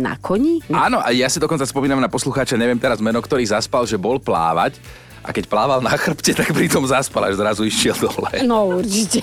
na 0.00 0.16
koni? 0.18 0.64
Áno, 0.72 0.98
a 0.98 1.12
ja 1.12 1.28
si 1.28 1.38
dokonca 1.38 1.68
spomínam 1.68 2.00
na 2.00 2.08
poslucháča, 2.10 2.58
neviem 2.58 2.78
teraz 2.80 2.98
meno, 2.98 3.20
ktorý 3.20 3.44
zaspal, 3.46 3.84
že 3.86 4.00
bol 4.00 4.18
plávať 4.18 4.80
a 5.20 5.30
keď 5.30 5.44
plával 5.46 5.84
na 5.84 5.92
chrbte, 5.92 6.32
tak 6.32 6.56
pritom 6.56 6.84
zaspal, 6.88 7.28
až 7.28 7.36
zrazu 7.36 7.68
išiel 7.68 7.96
dole. 8.00 8.40
No 8.48 8.80
určite. 8.80 9.20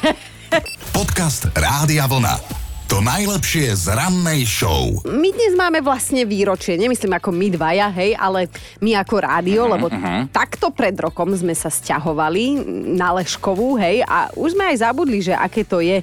Podcast 0.94 1.50
Rádia 1.58 2.06
Vlna. 2.06 2.67
To 2.88 3.04
najlepšie 3.04 3.76
z 3.76 3.92
rannej 3.92 4.48
show. 4.48 5.04
My 5.04 5.28
dnes 5.36 5.60
máme 5.60 5.84
vlastne 5.84 6.24
výročie, 6.24 6.80
nemyslím 6.80 7.20
ako 7.20 7.36
my 7.36 7.52
dvaja, 7.52 7.92
hej, 7.92 8.16
ale 8.16 8.48
my 8.80 8.96
ako 8.96 9.28
rádio, 9.28 9.68
lebo 9.68 9.92
takto 10.32 10.72
pred 10.72 10.96
rokom 10.96 11.28
sme 11.36 11.52
sa 11.52 11.68
stiahovali 11.68 12.64
na 12.96 13.12
Leškovú, 13.12 13.76
hej, 13.76 14.08
a 14.08 14.32
už 14.40 14.56
sme 14.56 14.72
aj 14.72 14.88
zabudli, 14.88 15.20
že 15.20 15.36
aké 15.36 15.68
to 15.68 15.84
je 15.84 16.00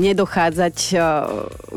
nedochádzať 0.00 0.76
uh, 0.96 1.04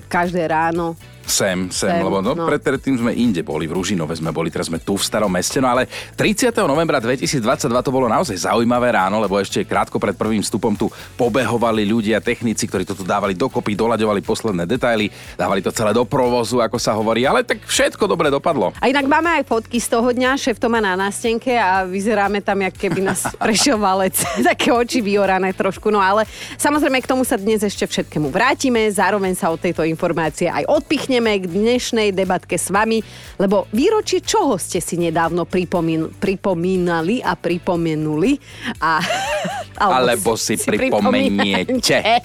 každé 0.08 0.48
ráno 0.48 0.96
Sem, 1.26 1.74
sem, 1.74 1.90
Sem, 1.90 2.06
lebo 2.06 2.22
no, 2.22 2.38
no. 2.38 2.46
pred, 2.46 2.62
predtým 2.62 3.02
sme 3.02 3.12
inde 3.18 3.42
boli, 3.42 3.66
v 3.66 3.74
Ružinove 3.74 4.14
sme 4.14 4.30
boli, 4.30 4.54
teraz 4.54 4.70
sme 4.70 4.78
tu 4.78 4.94
v 4.94 5.04
starom 5.04 5.30
meste, 5.30 5.58
no 5.58 5.66
ale 5.66 5.90
30. 6.14 6.54
novembra 6.70 7.02
2022 7.02 7.42
to 7.66 7.90
bolo 7.90 8.06
naozaj 8.06 8.38
zaujímavé 8.38 8.94
ráno, 8.94 9.18
lebo 9.18 9.42
ešte 9.42 9.66
krátko 9.66 9.98
pred 9.98 10.14
prvým 10.14 10.46
vstupom 10.46 10.78
tu 10.78 10.86
pobehovali 11.18 11.82
ľudia, 11.82 12.22
technici, 12.22 12.70
ktorí 12.70 12.86
to 12.86 12.94
tu 12.94 13.02
dávali 13.02 13.34
dokopy, 13.34 13.74
doľaďovali 13.74 14.22
posledné 14.22 14.64
detaily, 14.70 15.10
dávali 15.34 15.66
to 15.66 15.74
celé 15.74 15.98
do 15.98 16.06
provozu, 16.06 16.62
ako 16.62 16.78
sa 16.78 16.94
hovorí, 16.94 17.26
ale 17.26 17.42
tak 17.42 17.66
všetko 17.66 18.06
dobre 18.06 18.30
dopadlo. 18.30 18.78
A 18.78 18.90
inak 18.90 19.10
máme 19.10 19.42
aj 19.42 19.50
fotky 19.50 19.82
z 19.82 19.90
toho 19.90 20.14
dňa, 20.14 20.38
šéf 20.38 20.62
to 20.62 20.70
má 20.70 20.78
na 20.78 20.94
nástenke 20.94 21.58
a 21.58 21.90
vyzeráme 21.90 22.46
tam, 22.46 22.62
jak 22.62 22.78
keby 22.78 23.02
nás 23.02 23.26
prešiel 23.42 23.82
valec. 23.82 24.14
Také 24.56 24.70
oči 24.70 25.02
vyorané 25.02 25.58
trošku, 25.58 25.90
no 25.90 25.98
ale 25.98 26.30
samozrejme 26.62 27.02
k 27.02 27.10
tomu 27.10 27.26
sa 27.26 27.36
dnes 27.36 27.66
ešte 27.66 27.90
všetkému 27.90 28.30
vrátime, 28.30 28.86
zároveň 28.94 29.34
sa 29.34 29.50
od 29.50 29.58
tejto 29.58 29.82
informácie 29.86 30.48
aj 30.52 30.70
odpichneme 31.16 31.40
k 31.40 31.48
dnešnej 31.48 32.10
debatke 32.12 32.60
s 32.60 32.68
vami, 32.68 33.00
lebo 33.40 33.72
výročie 33.72 34.20
čoho 34.20 34.60
ste 34.60 34.84
si 34.84 35.00
nedávno 35.00 35.48
pripomín, 35.48 36.12
pripomínali 36.12 37.24
a 37.24 37.40
pripomenuli 37.40 38.36
a... 38.84 39.00
Alebo 39.80 40.36
si 40.36 40.60
pripomeniete. 40.60 42.04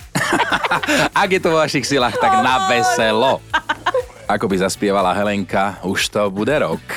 Ak 1.22 1.28
je 1.30 1.38
to 1.38 1.54
vo 1.54 1.62
vašich 1.62 1.86
silách, 1.86 2.18
tak 2.18 2.42
na 2.42 2.66
veselo. 2.66 3.38
Ako 4.30 4.46
by 4.46 4.62
zaspievala 4.62 5.10
Helenka, 5.10 5.82
už 5.82 6.06
to 6.06 6.30
bude 6.30 6.54
rok. 6.54 6.78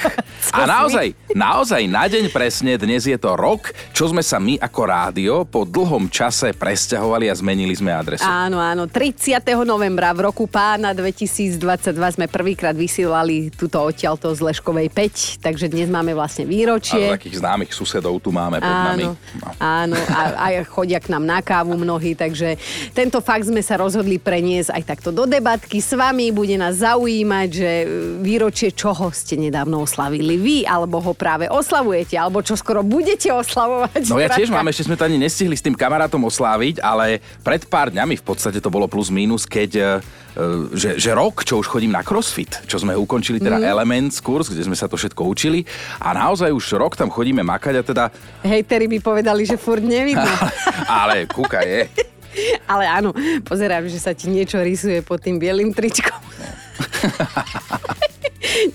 A 0.54 0.68
naozaj, 0.68 1.18
naozaj 1.32 1.88
na 1.88 2.06
deň 2.06 2.30
presne 2.30 2.76
dnes 2.76 3.04
je 3.04 3.16
to 3.16 3.34
rok, 3.34 3.72
čo 3.90 4.06
sme 4.06 4.20
sa 4.20 4.38
my 4.38 4.60
ako 4.60 4.82
rádio 4.84 5.34
po 5.44 5.64
dlhom 5.64 6.06
čase 6.06 6.52
presťahovali 6.52 7.26
a 7.26 7.34
zmenili 7.34 7.72
sme 7.72 7.90
adresu. 7.90 8.22
Áno, 8.22 8.60
áno. 8.60 8.86
30. 8.86 9.34
novembra 9.64 10.12
v 10.12 10.28
roku 10.28 10.46
pána 10.46 10.92
2022 10.92 11.58
sme 11.96 12.28
prvýkrát 12.28 12.76
vysielali 12.76 13.50
túto 13.50 13.80
odtiaľto 13.80 14.30
z 14.30 14.44
Leškovej 14.44 14.92
5, 14.92 15.42
takže 15.42 15.72
dnes 15.72 15.88
máme 15.88 16.12
vlastne 16.12 16.44
A 16.44 16.50
výročie. 16.52 17.08
takých 17.10 17.40
známych 17.40 17.72
susedov 17.72 18.20
tu 18.20 18.30
máme 18.30 18.60
pod 18.60 18.68
nami. 18.70 19.06
Áno, 19.08 19.16
No. 19.34 19.48
áno 19.58 19.98
a 20.12 20.22
aj 20.52 20.68
chodia 20.68 21.00
k 21.00 21.08
nám 21.08 21.24
na 21.24 21.40
kávu 21.40 21.74
mnohí, 21.74 22.14
takže 22.14 22.60
tento 22.92 23.24
fakt 23.24 23.48
sme 23.48 23.64
sa 23.64 23.80
rozhodli 23.80 24.20
preniesť 24.20 24.70
aj 24.70 24.84
takto 24.86 25.10
do 25.10 25.24
debatky 25.24 25.80
s 25.80 25.96
vami. 25.96 26.30
Bude 26.30 26.60
nás 26.60 26.78
zaujímať, 26.78 27.23
že 27.50 27.88
výročie 28.20 28.76
čoho 28.76 29.10
ste 29.16 29.40
nedávno 29.40 29.84
oslavili 29.84 30.36
vy, 30.36 30.58
alebo 30.68 31.00
ho 31.00 31.14
práve 31.16 31.48
oslavujete, 31.48 32.20
alebo 32.20 32.44
čo 32.44 32.60
skoro 32.60 32.84
budete 32.84 33.32
oslavovať. 33.32 34.12
No 34.12 34.20
ja 34.20 34.30
tiež 34.30 34.52
mám, 34.52 34.68
ešte 34.70 34.92
sme 34.92 35.00
to 35.00 35.08
ani 35.08 35.18
nestihli 35.18 35.56
s 35.56 35.64
tým 35.64 35.74
kamarátom 35.74 36.22
osláviť, 36.28 36.84
ale 36.84 37.24
pred 37.42 37.64
pár 37.68 37.90
dňami 37.94 38.20
v 38.20 38.24
podstate 38.26 38.60
to 38.60 38.70
bolo 38.74 38.86
plus 38.90 39.08
minus, 39.14 39.48
keď 39.48 39.72
e, 39.74 39.82
e, 39.82 40.76
že, 40.76 40.90
že 41.00 41.12
rok, 41.16 41.48
čo 41.48 41.60
už 41.60 41.68
chodím 41.68 41.96
na 41.96 42.04
CrossFit, 42.04 42.68
čo 42.68 42.80
sme 42.80 42.98
ukončili 42.98 43.40
teda 43.40 43.60
mm. 43.60 43.66
Elements 43.68 44.20
kurz, 44.20 44.52
kde 44.52 44.66
sme 44.68 44.76
sa 44.76 44.92
to 44.92 45.00
všetko 45.00 45.22
učili 45.24 45.64
a 46.04 46.12
naozaj 46.16 46.52
už 46.52 46.76
rok 46.80 47.00
tam 47.00 47.12
chodíme 47.12 47.42
makať 47.42 47.74
a 47.80 47.84
teda, 47.84 48.04
Hejteri 48.44 48.92
by 48.92 49.00
povedali, 49.00 49.48
že 49.48 49.56
furt 49.56 49.84
nevidno. 49.84 50.28
ale 51.02 51.26
kúka 51.26 51.64
je. 51.64 51.88
Ale 52.74 52.86
áno, 52.90 53.14
pozerám, 53.46 53.86
že 53.86 54.02
sa 54.02 54.18
ti 54.18 54.30
niečo 54.30 54.58
rysuje 54.58 55.06
pod 55.06 55.22
tým 55.22 55.38
bielým 55.38 55.74
tričkom. 55.74 56.18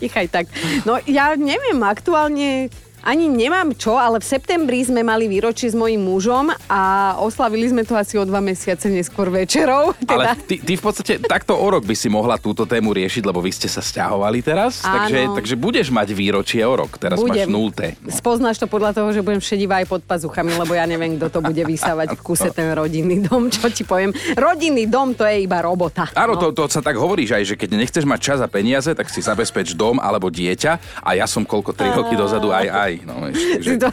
Nechaj 0.00 0.26
tak. 0.32 0.46
No 0.84 0.98
ja 1.04 1.36
neviem, 1.36 1.82
aktuálne 1.84 2.72
ani 3.08 3.24
nemám 3.24 3.72
čo, 3.72 3.96
ale 3.96 4.20
v 4.20 4.26
septembri 4.28 4.84
sme 4.84 5.00
mali 5.00 5.32
výročie 5.32 5.72
s 5.72 5.72
mojím 5.72 6.04
mužom 6.04 6.52
a 6.68 7.16
oslavili 7.24 7.64
sme 7.72 7.80
to 7.88 7.96
asi 7.96 8.20
o 8.20 8.24
dva 8.28 8.44
mesiace 8.44 8.92
neskôr 8.92 9.32
večerou. 9.32 9.96
Ale 10.12 10.24
Teda. 10.28 10.32
ty, 10.44 10.60
ty 10.60 10.72
v 10.76 10.82
podstate 10.84 11.12
takto 11.24 11.56
o 11.56 11.66
rok 11.72 11.88
by 11.88 11.96
si 11.96 12.12
mohla 12.12 12.36
túto 12.36 12.68
tému 12.68 12.92
riešiť, 12.92 13.24
lebo 13.24 13.40
vy 13.40 13.48
ste 13.48 13.64
sa 13.64 13.80
stiahovali 13.80 14.44
teraz, 14.44 14.84
Áno. 14.84 15.00
takže, 15.00 15.20
takže 15.40 15.54
budeš 15.56 15.88
mať 15.88 16.12
výročie 16.12 16.60
o 16.68 16.76
rok, 16.76 17.00
teraz 17.00 17.16
máš 17.24 17.48
nulté. 17.48 17.96
No. 18.04 18.12
Spoznáš 18.12 18.60
to 18.60 18.68
podľa 18.68 18.92
toho, 18.92 19.08
že 19.16 19.24
budem 19.24 19.40
šedivá 19.40 19.80
aj 19.80 19.86
pod 19.88 20.02
pazuchami, 20.04 20.52
lebo 20.52 20.76
ja 20.76 20.84
neviem, 20.84 21.16
kto 21.16 21.32
to 21.32 21.40
bude 21.40 21.62
vysávať 21.64 22.12
v 22.12 22.20
kuse 22.20 22.52
ten 22.52 22.76
rodinný 22.76 23.24
dom, 23.24 23.48
čo 23.48 23.72
ti 23.72 23.88
poviem. 23.88 24.12
Rodinný 24.36 24.84
dom 24.84 25.16
to 25.16 25.24
je 25.24 25.48
iba 25.48 25.64
robota. 25.64 26.12
Áno, 26.12 26.36
to, 26.36 26.52
to 26.52 26.68
sa 26.68 26.84
tak 26.84 27.00
hovorí, 27.00 27.24
že 27.24 27.40
aj, 27.40 27.44
že 27.48 27.56
keď 27.56 27.68
nechceš 27.78 28.04
mať 28.04 28.20
čas 28.20 28.38
a 28.44 28.48
peniaze, 28.50 28.92
tak 28.92 29.08
si 29.08 29.24
zabezpeč 29.24 29.72
dom 29.72 29.96
alebo 29.96 30.28
dieťa 30.28 31.00
a 31.00 31.16
ja 31.16 31.24
som 31.24 31.48
koľko, 31.48 31.72
3 31.72 31.96
roky 32.04 32.12
dozadu 32.12 32.52
aj 32.52 32.66
aj. 32.68 32.97
No, 33.06 33.28
takže... 33.28 33.46
Si 33.68 33.76
to, 33.76 33.90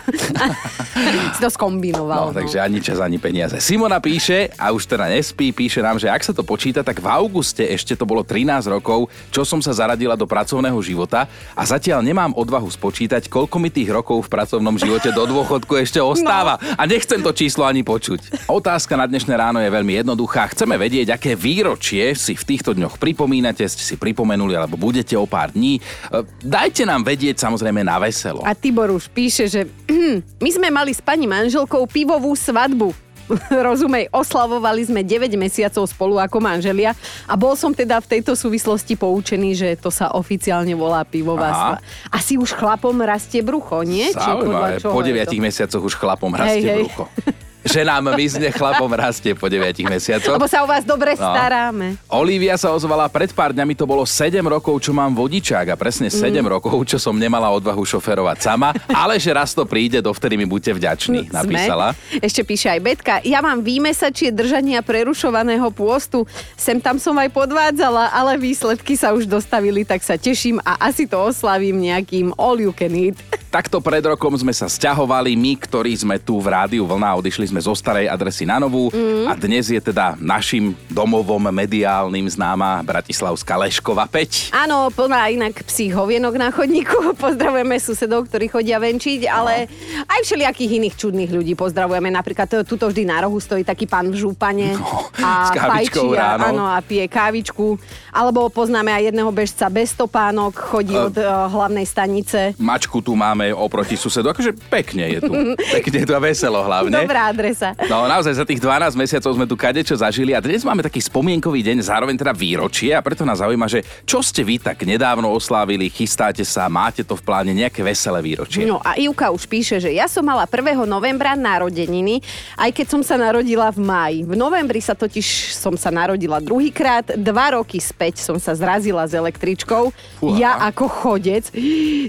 si 1.35 1.39
to 1.41 1.49
skombinoval. 1.51 2.31
No, 2.31 2.35
takže 2.35 2.61
ani 2.61 2.79
čas, 2.79 3.01
ani 3.01 3.19
peniaze. 3.19 3.59
Simona 3.59 3.99
píše, 3.99 4.53
a 4.55 4.71
už 4.71 4.87
teda 4.87 5.09
nespí, 5.11 5.51
píše 5.51 5.83
nám, 5.83 5.99
že 5.99 6.07
ak 6.07 6.21
sa 6.23 6.31
to 6.31 6.45
počíta, 6.45 6.85
tak 6.85 7.03
v 7.03 7.07
auguste 7.09 7.65
ešte 7.65 7.97
to 7.97 8.07
bolo 8.07 8.23
13 8.23 8.65
rokov, 8.71 9.11
čo 9.33 9.43
som 9.43 9.59
sa 9.59 9.75
zaradila 9.75 10.15
do 10.15 10.23
pracovného 10.29 10.77
života 10.79 11.27
a 11.57 11.61
zatiaľ 11.67 12.05
nemám 12.05 12.31
odvahu 12.37 12.69
spočítať, 12.71 13.27
koľko 13.27 13.57
mi 13.59 13.73
tých 13.73 13.89
rokov 13.91 14.25
v 14.25 14.31
pracovnom 14.31 14.77
živote 14.79 15.11
do 15.11 15.27
dôchodku 15.27 15.75
ešte 15.75 15.99
ostáva. 15.99 16.61
No. 16.61 16.79
A 16.79 16.83
nechcem 16.87 17.19
to 17.19 17.35
číslo 17.35 17.67
ani 17.67 17.83
počuť. 17.83 18.47
Otázka 18.47 18.95
na 18.95 19.09
dnešné 19.09 19.33
ráno 19.35 19.59
je 19.59 19.69
veľmi 19.69 19.99
jednoduchá. 20.05 20.47
Chceme 20.53 20.77
vedieť, 20.79 21.17
aké 21.17 21.33
výročie 21.33 22.13
si 22.15 22.37
v 22.37 22.43
týchto 22.43 22.71
dňoch 22.77 23.01
pripomínate, 23.01 23.65
ste 23.65 23.83
si 23.83 23.95
pripomenuli 23.97 24.53
alebo 24.53 24.77
budete 24.79 25.17
o 25.17 25.25
pár 25.27 25.51
dní. 25.51 25.81
E, 25.81 26.23
Dajte 26.45 26.85
nám 26.85 27.03
vedieť 27.03 27.41
samozrejme 27.41 27.81
na 27.81 27.97
veselo. 27.97 28.45
A 28.45 28.53
Tibor 28.53 28.84
už 28.93 29.09
píše, 29.09 29.49
že 29.49 29.65
my 30.43 30.49
sme 30.49 30.67
mali 30.69 30.93
s 30.93 31.01
pani 31.01 31.25
manželkou 31.25 31.85
pivovú 31.89 32.33
svadbu. 32.37 32.93
Rozumej, 33.49 34.13
oslavovali 34.13 34.85
sme 34.85 35.01
9 35.01 35.33
mesiacov 35.33 35.89
spolu 35.89 36.21
ako 36.21 36.37
manželia 36.37 36.93
a 37.25 37.33
bol 37.33 37.57
som 37.57 37.73
teda 37.73 37.97
v 37.97 38.17
tejto 38.17 38.37
súvislosti 38.37 38.93
poučený, 38.93 39.57
že 39.57 39.69
to 39.81 39.89
sa 39.89 40.13
oficiálne 40.13 40.77
volá 40.77 41.01
pivová 41.01 41.49
svadba. 41.49 41.81
Asi 42.13 42.37
už 42.37 42.53
chlapom 42.53 42.93
rastie 43.01 43.41
brucho, 43.41 43.81
nie? 43.81 44.13
Zaujímavé. 44.13 44.77
Po 44.77 45.01
je 45.01 45.09
to? 45.09 45.33
9 45.33 45.41
mesiacoch 45.41 45.83
už 45.89 45.97
chlapom 45.97 46.29
rastie 46.37 46.69
hej. 46.69 46.85
brucho. 46.85 47.09
Ženám 47.65 48.13
mizne, 48.13 48.53
chlapom 48.53 48.87
rastie 48.87 49.33
po 49.33 49.49
9 49.49 49.57
mesiacoch. 49.83 50.37
Lebo 50.37 50.45
sa 50.45 50.61
o 50.61 50.69
vás 50.69 50.85
dobre 50.85 51.17
No. 51.17 51.25
staráme. 51.25 51.97
Olivia 52.07 52.53
sa 52.55 52.69
ozvala 52.69 53.09
pred 53.09 53.33
pár 53.33 53.51
dňami, 53.51 53.73
to 53.73 53.83
bolo 53.83 54.05
7 54.05 54.45
rokov, 54.45 54.77
čo 54.79 54.93
mám 54.93 55.11
vodičák 55.11 55.65
a 55.67 55.75
presne 55.75 56.07
7 56.07 56.39
Mm. 56.39 56.51
rokov, 56.51 56.77
čo 56.85 56.97
som 56.97 57.11
nemala 57.11 57.49
odvahu 57.49 57.81
šoferovať 57.81 58.37
sama, 58.39 58.69
ale 58.87 59.17
že 59.17 59.33
raz 59.33 59.51
to 59.51 59.65
príde, 59.65 59.97
dovtedy 59.99 60.35
mi 60.35 60.45
buďte 60.45 60.77
vďační, 60.77 61.33
napísala. 61.33 61.97
Sme. 61.97 62.21
Ešte 62.21 62.41
píše 62.43 62.69
aj 62.69 62.79
Betka. 62.79 63.13
Ja 63.23 63.41
mám 63.41 63.59
výmesačie 63.59 64.29
držania 64.29 64.79
prerušovaného 64.79 65.65
pôstu. 65.69 66.29
Sem 66.53 66.77
tam 66.77 66.95
som 66.95 67.17
aj 67.17 67.33
podvádzala, 67.33 68.13
ale 68.13 68.37
výsledky 68.37 68.93
sa 68.93 69.09
už 69.09 69.25
dostavili, 69.25 69.81
tak 69.81 69.99
sa 69.99 70.15
teším 70.15 70.61
a 70.61 70.77
asi 70.79 71.09
to 71.09 71.17
oslavím 71.17 71.81
nejakým 71.81 72.29
all 72.35 72.55
you 72.55 72.69
can 72.69 72.93
eat. 72.93 73.17
Takto 73.55 73.79
pred 73.79 74.03
rokom 74.03 74.35
sme 74.35 74.51
sa 74.51 74.67
sťahovali, 74.67 75.31
my, 75.39 75.55
ktorí 75.55 75.95
sme 75.95 76.19
tu 76.19 76.43
v 76.43 76.51
rádiu 76.51 76.83
Vlna, 76.83 77.15
odišli 77.15 77.55
sme 77.55 77.63
zo 77.63 77.71
starej 77.71 78.11
adresy 78.11 78.43
na 78.43 78.59
novú 78.59 78.91
Mm. 78.91 79.31
a 79.31 79.33
dnes 79.39 79.71
je 79.71 79.79
teda 79.79 80.19
našim 80.19 80.75
domovom 80.91 81.39
mediálnym 81.39 82.27
známa 82.27 82.83
Bratislavská 82.83 83.55
Leškova 83.55 84.11
peť. 84.11 84.51
Áno, 84.51 84.91
plná 84.91 85.31
inak 85.31 85.63
psích 85.71 85.95
hovienok 85.95 86.35
na 86.35 86.51
chodníku. 86.51 87.15
Pozdravujeme 87.23 87.79
susedov, 87.79 88.27
ktorí 88.27 88.51
chodia 88.51 88.75
venčiť, 88.75 89.23
ale 89.23 89.71
aj 90.03 90.19
všelijakých 90.27 90.75
iných 90.75 90.95
čudných 90.99 91.31
ľudí 91.31 91.55
pozdravujeme. 91.55 92.11
Napríklad 92.11 92.51
e, 92.59 92.67
tuto 92.67 92.91
vždy 92.91 93.07
na 93.07 93.23
rohu 93.23 93.39
stojí 93.39 93.63
taký 93.63 93.87
pán 93.87 94.11
v 94.11 94.19
žúpane 94.19 94.75
No, 94.75 95.07
a 95.23 95.47
s 95.47 95.55
fajčí 95.55 96.11
a, 96.19 96.51
áno, 96.51 96.67
a 96.67 96.83
pije 96.83 97.07
kávičku. 97.07 97.79
Alebo 98.11 98.51
poznáme 98.51 98.91
aj 98.91 99.15
jedného 99.15 99.31
bežca 99.31 99.71
bez 99.71 99.95
topánok, 99.95 100.59
chodí 100.59 100.91
od 100.91 101.15
uh, 101.15 101.47
hlavnej 101.47 101.87
stanice. 101.87 102.51
Mačku 102.59 102.99
tu 102.99 103.15
máme 103.15 103.44
oproti 103.51 103.99
susedu, 103.99 104.31
akože 104.31 104.55
pekne 104.71 105.05
je 105.13 105.19
tu. 105.21 105.33
Pekne 105.57 105.95
je 106.01 106.05
tu 106.07 106.13
a 106.15 106.21
veselo 106.23 106.63
hlavne. 106.63 106.95
Dobrá 106.95 107.29
adresa. 107.29 107.75
No 107.85 108.07
naozaj 108.07 108.39
za 108.39 108.45
tých 108.47 108.63
12 108.63 108.95
mesiacov 108.95 109.31
sme 109.35 109.45
tu 109.45 109.59
kadečo 109.59 109.93
zažili 109.93 110.31
a 110.31 110.39
dnes 110.39 110.63
máme 110.63 110.81
taký 110.81 111.03
spomienkový 111.03 111.61
deň, 111.61 111.85
zároveň 111.85 112.15
teda 112.15 112.31
výročie 112.31 112.95
a 112.95 113.03
preto 113.03 113.27
nás 113.27 113.43
zaujíma, 113.43 113.67
že 113.67 113.83
čo 114.07 114.23
ste 114.23 114.41
vy 114.41 114.57
tak 114.61 114.81
nedávno 114.87 115.29
oslávili, 115.29 115.91
chystáte 115.91 116.47
sa, 116.47 116.71
máte 116.71 117.03
to 117.03 117.19
v 117.19 117.23
pláne 117.25 117.51
nejaké 117.51 117.83
veselé 117.83 118.23
výročie. 118.23 118.63
No 118.63 118.79
a 118.79 118.95
Ivka 118.95 119.29
už 119.29 119.45
píše, 119.45 119.77
že 119.83 119.91
ja 119.91 120.07
som 120.07 120.23
mala 120.23 120.47
1. 120.47 120.87
novembra 120.87 121.35
narodeniny, 121.35 122.23
aj 122.55 122.71
keď 122.71 122.85
som 122.87 123.01
sa 123.03 123.19
narodila 123.19 123.69
v 123.73 123.79
máji. 123.83 124.19
V 124.23 124.33
novembri 124.37 124.79
sa 124.79 124.95
totiž 124.95 125.53
som 125.53 125.75
sa 125.75 125.91
narodila 125.91 126.39
druhýkrát, 126.39 127.17
dva 127.19 127.59
roky 127.59 127.81
späť 127.81 128.23
som 128.23 128.39
sa 128.39 128.55
zrazila 128.55 129.03
s 129.03 129.13
električkou. 129.17 129.91
Fúha. 130.21 130.37
Ja 130.37 130.51
ako 130.63 130.85
chodec, 130.87 131.51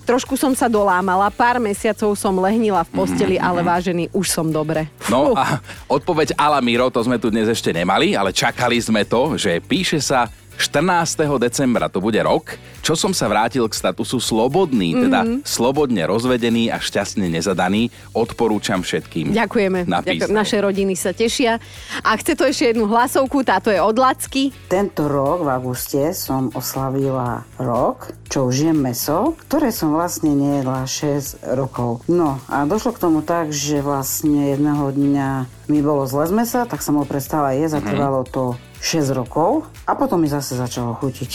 trošku 0.07 0.39
som 0.39 0.55
sa 0.55 0.71
dolámala, 0.71 1.26
pár 1.33 1.61
mesiacov 1.63 2.15
som 2.17 2.35
lehnila 2.39 2.83
v 2.87 2.91
posteli, 2.93 3.37
ale 3.37 3.63
vážený, 3.63 4.11
už 4.15 4.27
som 4.29 4.49
dobre. 4.49 4.89
No 5.11 5.33
a 5.35 5.61
odpoveď 5.87 6.35
Ala 6.39 6.61
Miro, 6.65 6.89
to 6.89 7.03
sme 7.03 7.21
tu 7.21 7.29
dnes 7.29 7.47
ešte 7.47 7.71
nemali, 7.73 8.15
ale 8.15 8.35
čakali 8.35 8.79
sme 8.79 9.05
to, 9.05 9.37
že 9.39 9.59
píše 9.63 10.03
sa 10.03 10.31
14. 10.57 11.39
decembra, 11.39 11.87
to 11.87 12.01
bude 12.01 12.19
rok, 12.19 12.57
čo 12.81 12.97
som 12.97 13.13
sa 13.13 13.29
vrátil 13.29 13.69
k 13.69 13.75
statusu 13.75 14.19
slobodný, 14.19 14.97
teda 14.97 15.21
Mhm. 15.23 15.37
slobodne 15.45 16.03
rozvedený 16.05 16.73
a 16.73 16.81
šťastne 16.81 17.29
nezadaný. 17.29 17.89
Odporúčam 18.13 18.81
všetkým. 18.81 19.37
Ďakujeme. 19.37 19.85
Ďakujem. 19.85 20.33
Naše 20.33 20.57
rodiny 20.61 20.95
sa 20.97 21.13
tešia. 21.13 21.61
A 22.01 22.17
chce 22.17 22.33
to 22.35 22.45
ešte 22.45 22.73
jednu 22.73 22.89
hlasovku, 22.89 23.45
táto 23.45 23.69
je 23.69 23.79
od 23.79 23.97
Lacky. 23.97 24.51
Tento 24.67 25.07
rok 25.07 25.45
v 25.45 25.51
auguste 25.51 26.17
som 26.17 26.49
oslavila 26.53 27.45
rok, 27.59 28.11
čo 28.27 28.49
už 28.49 28.73
jem 28.73 28.79
meso, 28.81 29.37
ktoré 29.47 29.71
som 29.71 29.93
vlastne 29.93 30.33
nejedla 30.33 30.89
6 30.89 31.37
rokov. 31.55 32.01
No 32.09 32.41
a 32.49 32.65
došlo 32.65 32.97
k 32.97 33.03
tomu 33.03 33.21
tak, 33.21 33.53
že 33.53 33.85
vlastne 33.85 34.57
jedného 34.57 34.89
dňa 34.91 35.29
mi 35.67 35.83
bolo 35.83 36.07
zle 36.07 36.27
z 36.27 36.33
mesa, 36.33 36.61
tak 36.65 36.79
som 36.79 36.95
ho 36.95 37.05
prestala 37.05 37.51
jesť 37.53 37.83
a 37.83 37.87
trvalo 37.87 38.23
to 38.23 38.55
6 38.81 39.17
rokov 39.17 39.67
a 39.89 39.97
potom 39.97 40.21
mi 40.21 40.29
zase 40.29 40.57
začalo 40.57 40.95
chutiť. 40.97 41.31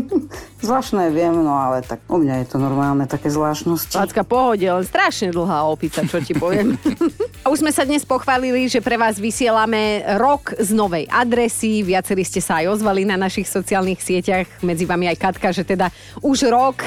Zvláštne 0.64 1.12
viem, 1.12 1.34
no 1.44 1.52
ale 1.52 1.84
tak 1.84 2.00
u 2.08 2.16
mňa 2.16 2.44
je 2.44 2.46
to 2.50 2.56
normálne, 2.56 3.04
také 3.04 3.28
zvláštnosti. 3.28 3.96
Lacka, 3.96 4.24
pohode, 4.24 4.64
len 4.64 4.84
strašne 4.84 5.28
dlhá 5.32 5.68
opica, 5.68 6.04
čo 6.08 6.24
ti 6.24 6.32
poviem. 6.32 6.76
A 7.44 7.52
už 7.52 7.60
sme 7.60 7.72
sa 7.72 7.84
dnes 7.84 8.08
pochválili, 8.08 8.64
že 8.72 8.80
pre 8.80 8.96
vás 8.96 9.20
vysielame 9.20 10.00
rok 10.16 10.56
z 10.56 10.72
novej 10.72 11.04
adresy. 11.12 11.84
Viacerí 11.84 12.24
ste 12.24 12.40
sa 12.40 12.64
aj 12.64 12.80
ozvali 12.80 13.04
na 13.04 13.20
našich 13.20 13.44
sociálnych 13.44 14.00
sieťach, 14.00 14.48
medzi 14.64 14.88
vami 14.88 15.12
aj 15.12 15.20
Katka, 15.20 15.52
že 15.52 15.68
teda 15.68 15.92
už 16.24 16.48
rok 16.48 16.80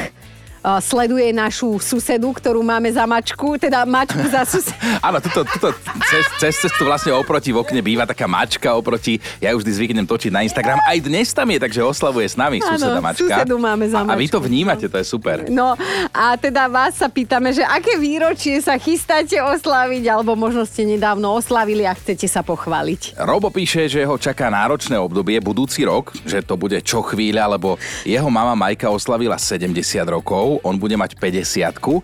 uh, 0.67 0.83
sleduje 0.83 1.31
našu 1.31 1.79
susedu, 1.79 2.35
ktorú 2.35 2.59
máme 2.59 2.91
za 2.91 3.07
mačku, 3.07 3.55
teda 3.55 3.87
mačku 3.87 4.27
za 4.27 4.43
susedu. 4.43 4.75
Áno, 5.07 5.23
tuto, 5.23 5.47
tuto 5.47 5.71
cez, 6.11 6.23
cez 6.43 6.53
cestu 6.67 6.83
vlastne 6.83 7.15
oproti 7.15 7.55
v 7.55 7.63
okne 7.63 7.79
býva 7.79 8.03
taká 8.03 8.27
mačka 8.27 8.75
oproti, 8.75 9.23
ja 9.39 9.55
už 9.55 9.63
vždy 9.63 9.71
zvyknem 9.71 10.05
točiť 10.05 10.31
na 10.35 10.43
Instagram, 10.43 10.83
aj 10.83 10.97
dnes 11.07 11.31
tam 11.31 11.47
je, 11.47 11.57
takže 11.63 11.79
oslavuje 11.79 12.27
s 12.27 12.35
nami 12.35 12.59
Áno, 12.59 12.75
suseda 12.75 12.99
mačka. 12.99 13.23
susedu 13.23 13.55
máme 13.55 13.87
za 13.87 14.03
a, 14.03 14.11
a 14.11 14.13
vy 14.19 14.27
to 14.27 14.43
mačku. 14.43 14.49
vnímate, 14.51 14.85
to 14.91 14.97
je 14.99 15.05
super. 15.07 15.47
No 15.47 15.79
a 16.11 16.35
teda 16.35 16.67
vás 16.67 16.99
sa 16.99 17.07
pýtame, 17.07 17.55
že 17.55 17.63
aké 17.63 17.95
výročie 17.95 18.59
sa 18.59 18.75
chystáte 18.75 19.39
oslaviť, 19.39 20.03
alebo 20.11 20.35
možno 20.35 20.67
ste 20.67 20.83
nedávno 20.83 21.31
oslavili 21.37 21.87
a 21.87 21.93
chcete 21.95 22.27
sa 22.27 22.43
pochváliť. 22.43 23.15
Robo 23.21 23.53
píše, 23.53 23.87
že 23.87 24.03
ho 24.03 24.17
čaká 24.19 24.49
náročné 24.51 24.97
obdobie 24.97 25.37
budúci 25.39 25.85
rok, 25.85 26.11
že 26.25 26.41
to 26.43 26.57
bude 26.57 26.81
čo 26.81 27.05
chvíľa, 27.05 27.55
lebo 27.55 27.77
jeho 28.03 28.27
mama 28.27 28.57
Majka 28.57 28.89
oslavila 28.89 29.37
70 29.37 29.77
rokov, 30.09 30.56
on 30.63 30.77
bude 30.77 30.95
mať 30.95 31.17
50 31.17 32.01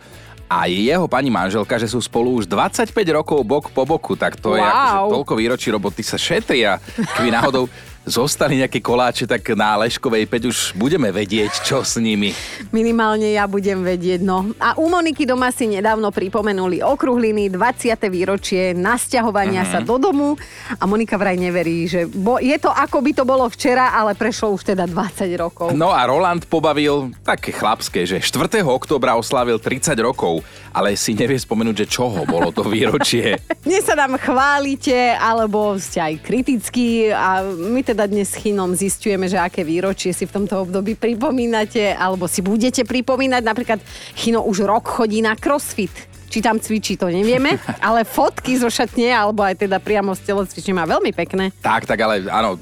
a 0.53 0.69
jeho 0.69 1.09
pani 1.09 1.33
manželka, 1.33 1.81
že 1.81 1.89
sú 1.89 1.97
spolu 1.97 2.37
už 2.37 2.45
25 2.45 2.93
rokov 3.09 3.41
bok 3.41 3.73
po 3.73 3.89
boku, 3.89 4.13
tak 4.13 4.37
to 4.37 4.53
je 4.53 4.61
Wow. 4.61 4.69
akože 4.69 4.97
toľko 5.17 5.33
výročí 5.33 5.67
roboty 5.73 6.05
sa 6.05 6.13
šetria. 6.13 6.77
Keby 7.17 7.33
náhodou 7.33 7.65
zostali 8.03 8.59
nejaké 8.59 8.83
koláče, 8.83 9.23
tak 9.23 9.43
na 9.55 9.79
Leškovej 9.79 10.27
5 10.27 10.51
už 10.51 10.57
budeme 10.75 11.07
vedieť, 11.09 11.63
čo 11.63 11.81
s 11.83 11.95
nimi. 11.99 12.35
Minimálne 12.75 13.31
ja 13.31 13.47
budem 13.47 13.79
vedieť, 13.83 14.23
no. 14.23 14.51
A 14.59 14.75
u 14.75 14.91
Moniky 14.91 15.23
doma 15.23 15.49
si 15.55 15.71
nedávno 15.71 16.11
pripomenuli 16.11 16.83
okruhliny, 16.83 17.47
20. 17.47 17.95
výročie 18.11 18.75
nasťahovania 18.75 19.63
sa 19.67 19.79
do 19.79 19.95
domu 19.95 20.35
a 20.75 20.83
Monika 20.83 21.15
vraj 21.15 21.39
neverí, 21.39 21.87
že 21.87 22.05
bo, 22.07 22.39
je 22.43 22.55
to 22.59 22.69
ako 22.69 22.99
by 22.99 23.11
to 23.15 23.23
bolo 23.23 23.47
včera, 23.47 23.95
ale 23.95 24.15
prešlo 24.15 24.51
už 24.51 24.75
teda 24.75 24.83
20 24.83 25.27
rokov. 25.39 25.67
No 25.71 25.95
a 25.95 26.03
Roland 26.03 26.43
pobavil 26.47 27.15
také 27.23 27.55
chlapské, 27.55 28.03
že 28.03 28.19
4. 28.19 28.63
oktobra 28.67 29.15
oslávil 29.15 29.57
30 29.57 29.95
rokov 30.03 30.43
ale 30.73 30.97
si 30.97 31.13
nevie 31.13 31.37
spomenúť, 31.37 31.85
že 31.85 31.91
čoho 31.93 32.25
bolo 32.25 32.49
to 32.49 32.65
výročie. 32.65 33.37
Dnes 33.67 33.85
sa 33.85 33.93
nám 33.93 34.17
chválite, 34.17 35.13
alebo 35.15 35.77
ste 35.77 36.01
aj 36.01 36.13
kritickí 36.25 37.13
a 37.13 37.45
my 37.45 37.79
teda 37.79 38.09
dnes 38.09 38.35
s 38.35 38.43
Chinom 38.43 38.75
zistujeme, 38.75 39.31
že 39.31 39.39
aké 39.39 39.63
výročie 39.63 40.11
si 40.11 40.27
v 40.27 40.35
tomto 40.35 40.67
období 40.67 40.99
pripomínate, 40.99 41.95
alebo 41.95 42.27
si 42.27 42.43
budete 42.43 42.83
pripomínať. 42.83 43.39
Napríklad 43.39 43.79
Chino 44.19 44.43
už 44.43 44.67
rok 44.67 44.91
chodí 44.91 45.23
na 45.23 45.39
crossfit 45.39 46.12
či 46.33 46.41
tam 46.41 46.57
cvičí, 46.57 46.97
to 46.97 47.13
nevieme, 47.13 47.61
ale 47.87 48.01
fotky 48.01 48.57
zo 48.57 48.65
šatne, 48.73 49.13
alebo 49.13 49.45
aj 49.45 49.61
teda 49.69 49.77
priamo 49.77 50.17
z 50.17 50.33
telocvične 50.33 50.73
má 50.73 50.89
veľmi 50.89 51.13
pekné. 51.13 51.53
Tak, 51.61 51.85
tak, 51.85 52.01
ale 52.01 52.25
áno, 52.25 52.57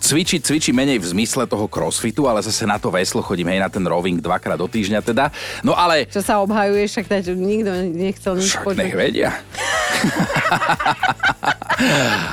cvičí, 0.00 0.40
cvičí 0.40 0.72
menej 0.72 0.96
v 0.96 1.12
zmysle 1.12 1.44
toho 1.44 1.68
crossfitu, 1.68 2.24
ale 2.24 2.40
zase 2.40 2.64
na 2.64 2.80
to 2.80 2.88
veslo 2.88 3.20
chodím, 3.20 3.52
hej, 3.52 3.60
na 3.60 3.68
ten 3.68 3.84
roving 3.84 4.24
dvakrát 4.24 4.56
do 4.56 4.64
týždňa 4.64 5.04
teda. 5.04 5.28
No 5.60 5.76
ale... 5.76 6.08
Čo 6.08 6.24
sa 6.24 6.40
obhajuje, 6.40 6.88
však 6.88 7.04
teda 7.12 7.36
nikto 7.36 7.70
nechcel 7.92 8.40
nič 8.40 8.56
Však 8.56 8.72
nech 8.72 8.96
vedia. 8.96 9.36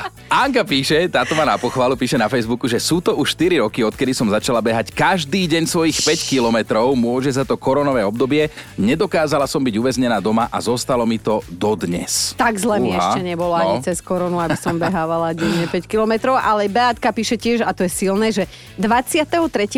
Anka 0.27 0.59
píše, 0.67 1.07
táto 1.07 1.31
má 1.39 1.47
na 1.47 1.55
pochvalu, 1.55 1.95
píše 1.95 2.19
na 2.19 2.27
Facebooku, 2.27 2.67
že 2.67 2.83
sú 2.83 2.99
to 2.99 3.15
už 3.15 3.31
4 3.31 3.63
roky, 3.63 3.79
odkedy 3.79 4.11
som 4.11 4.27
začala 4.27 4.59
behať 4.59 4.91
každý 4.91 5.47
deň 5.47 5.63
svojich 5.63 6.03
5 6.03 6.27
kilometrov. 6.27 6.99
Môže 6.99 7.31
za 7.31 7.47
to 7.47 7.55
koronové 7.55 8.03
obdobie. 8.03 8.51
Nedokázala 8.75 9.47
som 9.47 9.63
byť 9.63 9.79
uväznená 9.79 10.19
doma 10.19 10.51
a 10.51 10.59
zostalo 10.59 11.07
mi 11.07 11.15
to 11.15 11.39
dodnes. 11.47 12.35
Tak 12.35 12.59
zle 12.59 12.75
mi 12.83 12.91
ešte 12.91 13.23
nebolo 13.23 13.55
no. 13.55 13.59
ani 13.63 13.75
cez 13.79 14.03
koronu, 14.03 14.35
aby 14.43 14.59
som 14.59 14.75
behávala 14.75 15.31
denne 15.31 15.63
5 15.63 15.87
kilometrov, 15.87 16.35
ale 16.35 16.67
Beatka 16.67 17.15
píše 17.15 17.39
tiež, 17.39 17.63
a 17.63 17.71
to 17.71 17.87
je 17.87 17.91
silné, 17.95 18.35
že 18.35 18.51
23. 18.75 19.31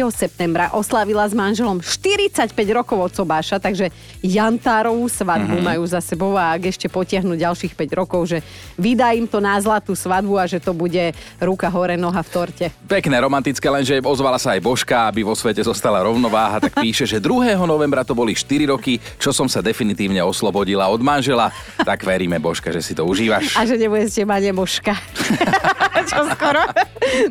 septembra 0.10 0.74
oslávila 0.74 1.30
s 1.30 1.38
manželom 1.38 1.78
45 1.78 2.50
rokov 2.74 2.98
od 2.98 3.12
Sobáša, 3.14 3.62
takže 3.62 3.94
Jantárovú 4.26 5.06
svadbu 5.06 5.62
mm-hmm. 5.62 5.70
majú 5.78 5.86
za 5.86 6.02
sebou 6.02 6.34
a 6.34 6.58
ak 6.58 6.74
ešte 6.74 6.90
potiahnu 6.90 7.38
ďalších 7.38 7.78
5 7.78 8.02
rokov, 8.02 8.34
že 8.34 8.42
vydá 8.82 9.14
im 9.14 9.30
to 9.30 9.38
na 9.38 9.54
zlatú 9.62 9.94
svadbu 9.94 10.39
a 10.40 10.48
že 10.48 10.64
to 10.64 10.72
bude 10.72 11.12
ruka 11.44 11.68
hore, 11.68 12.00
noha 12.00 12.24
v 12.24 12.30
torte. 12.32 12.66
Pekné, 12.88 13.20
romantické, 13.20 13.68
lenže 13.68 14.00
ozvala 14.00 14.40
sa 14.40 14.56
aj 14.56 14.64
Božka, 14.64 15.12
aby 15.12 15.28
vo 15.28 15.36
svete 15.36 15.62
zostala 15.62 16.02
rovnováha, 16.02 16.64
tak 16.64 16.80
píše, 16.80 17.04
že 17.04 17.20
2. 17.20 17.60
novembra 17.68 18.08
to 18.08 18.16
boli 18.16 18.34
4 18.34 18.72
roky, 18.72 18.98
čo 19.20 19.36
som 19.36 19.52
sa 19.52 19.60
definitívne 19.60 20.24
oslobodila 20.24 20.88
od 20.88 21.04
manžela. 21.04 21.52
Tak 21.78 22.08
veríme, 22.08 22.40
Božka, 22.40 22.72
že 22.72 22.80
si 22.80 22.96
to 22.96 23.04
užívaš. 23.04 23.60
A 23.60 23.68
že 23.68 23.76
nebudete 23.76 24.24
mať 24.24 24.44
Božka. 24.56 24.96
čo 26.10 26.26
skoro. 26.34 26.64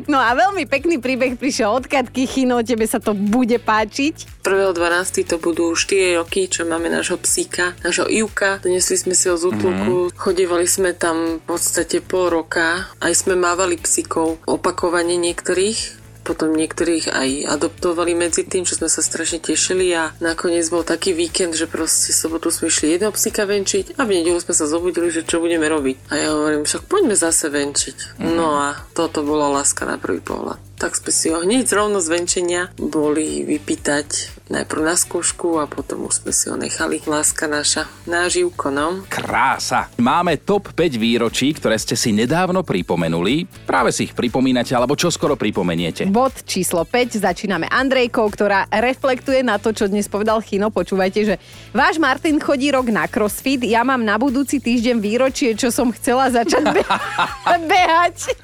No 0.07 0.19
a 0.19 0.31
veľmi 0.35 0.63
pekný 0.67 0.99
príbeh 0.99 1.35
prišiel 1.35 1.71
od 1.71 1.85
Katky 1.87 2.27
Chino, 2.27 2.63
tebe 2.63 2.87
sa 2.87 2.99
to 2.99 3.11
bude 3.15 3.55
páčiť. 3.59 4.43
1.12. 4.43 5.29
to 5.29 5.35
budú 5.37 5.75
4 5.75 6.19
roky, 6.19 6.49
čo 6.49 6.65
máme 6.65 6.89
nášho 6.89 7.19
psíka, 7.21 7.75
nášho 7.83 8.07
Ivka. 8.07 8.63
Donesli 8.63 8.97
sme 8.97 9.13
si 9.13 9.29
ho 9.29 9.35
z 9.35 9.51
útulku, 9.51 10.09
mm-hmm. 10.09 10.17
chodívali 10.17 10.65
sme 10.65 10.95
tam 10.95 11.39
v 11.39 11.43
podstate 11.43 12.01
pol 12.01 12.31
roka 12.31 12.89
aj 12.99 13.13
sme 13.15 13.35
mávali 13.35 13.79
psíkov 13.79 14.39
opakovane 14.43 15.15
niektorých, 15.15 15.99
potom 16.29 16.53
niektorých 16.53 17.09
aj 17.09 17.29
adoptovali 17.57 18.13
medzi 18.13 18.45
tým, 18.45 18.61
čo 18.61 18.77
sme 18.77 18.85
sa 18.85 19.01
strašne 19.01 19.41
tešili 19.41 19.89
a 19.97 20.13
nakoniec 20.21 20.67
bol 20.69 20.85
taký 20.85 21.17
víkend, 21.17 21.57
že 21.57 21.65
proste 21.65 22.13
sobotu 22.13 22.53
sme 22.53 22.69
išli 22.69 22.93
jedného 22.93 23.09
psíka 23.09 23.49
venčiť 23.49 23.97
a 23.97 24.05
v 24.05 24.21
nedelu 24.21 24.37
sme 24.37 24.53
sa 24.53 24.69
zobudili, 24.69 25.09
že 25.09 25.25
čo 25.25 25.41
budeme 25.41 25.65
robiť. 25.65 25.97
A 26.11 26.13
ja 26.21 26.29
hovorím, 26.37 26.69
však 26.69 26.85
poďme 26.85 27.17
zase 27.17 27.49
venčiť. 27.49 28.21
Mm-hmm. 28.21 28.35
No 28.37 28.61
a 28.61 28.77
toto 28.93 29.25
bola 29.25 29.49
láska 29.49 29.89
na 29.89 29.97
prvý 29.97 30.21
pohľad 30.21 30.69
tak 30.79 30.95
sme 30.95 31.11
si 31.11 31.27
ho 31.27 31.43
hneď 31.43 31.67
rovno 31.75 31.99
z 31.99 32.07
venčenia 32.07 32.71
boli 32.79 33.43
vypýtať 33.43 34.38
najprv 34.53 34.81
na 34.85 34.95
skúšku 34.95 35.57
a 35.57 35.65
potom 35.65 36.05
už 36.05 36.21
sme 36.21 36.31
si 36.31 36.45
ho 36.49 36.55
nechali. 36.55 37.01
Láska 37.09 37.49
naša, 37.49 37.89
náživko, 38.05 38.69
no. 38.69 39.01
Krása. 39.09 39.89
Máme 39.97 40.37
top 40.41 40.71
5 40.77 40.95
výročí, 40.95 41.51
ktoré 41.51 41.75
ste 41.75 41.99
si 41.99 42.13
nedávno 42.13 42.63
pripomenuli. 42.63 43.49
Práve 43.65 43.89
si 43.91 44.07
ich 44.09 44.13
pripomínate, 44.15 44.71
alebo 44.77 44.95
čo 44.95 45.11
skoro 45.11 45.35
pripomeniete. 45.35 46.07
Bod 46.07 46.47
číslo 46.47 46.85
5 46.87 47.19
začíname 47.19 47.67
Andrejkou, 47.67 48.23
ktorá 48.31 48.69
reflektuje 48.71 49.43
na 49.43 49.59
to, 49.59 49.75
čo 49.75 49.91
dnes 49.91 50.07
povedal 50.07 50.39
Chino. 50.45 50.71
Počúvajte, 50.71 51.19
že 51.27 51.35
váš 51.75 51.99
Martin 51.99 52.39
chodí 52.39 52.71
rok 52.71 52.87
na 52.93 53.09
crossfit, 53.09 53.67
ja 53.67 53.83
mám 53.83 54.05
na 54.05 54.15
budúci 54.15 54.63
týždeň 54.63 54.97
výročie, 55.01 55.59
čo 55.59 55.73
som 55.73 55.91
chcela 55.91 56.31
začať 56.31 56.63
be- 56.71 56.87
behať. 57.73 58.37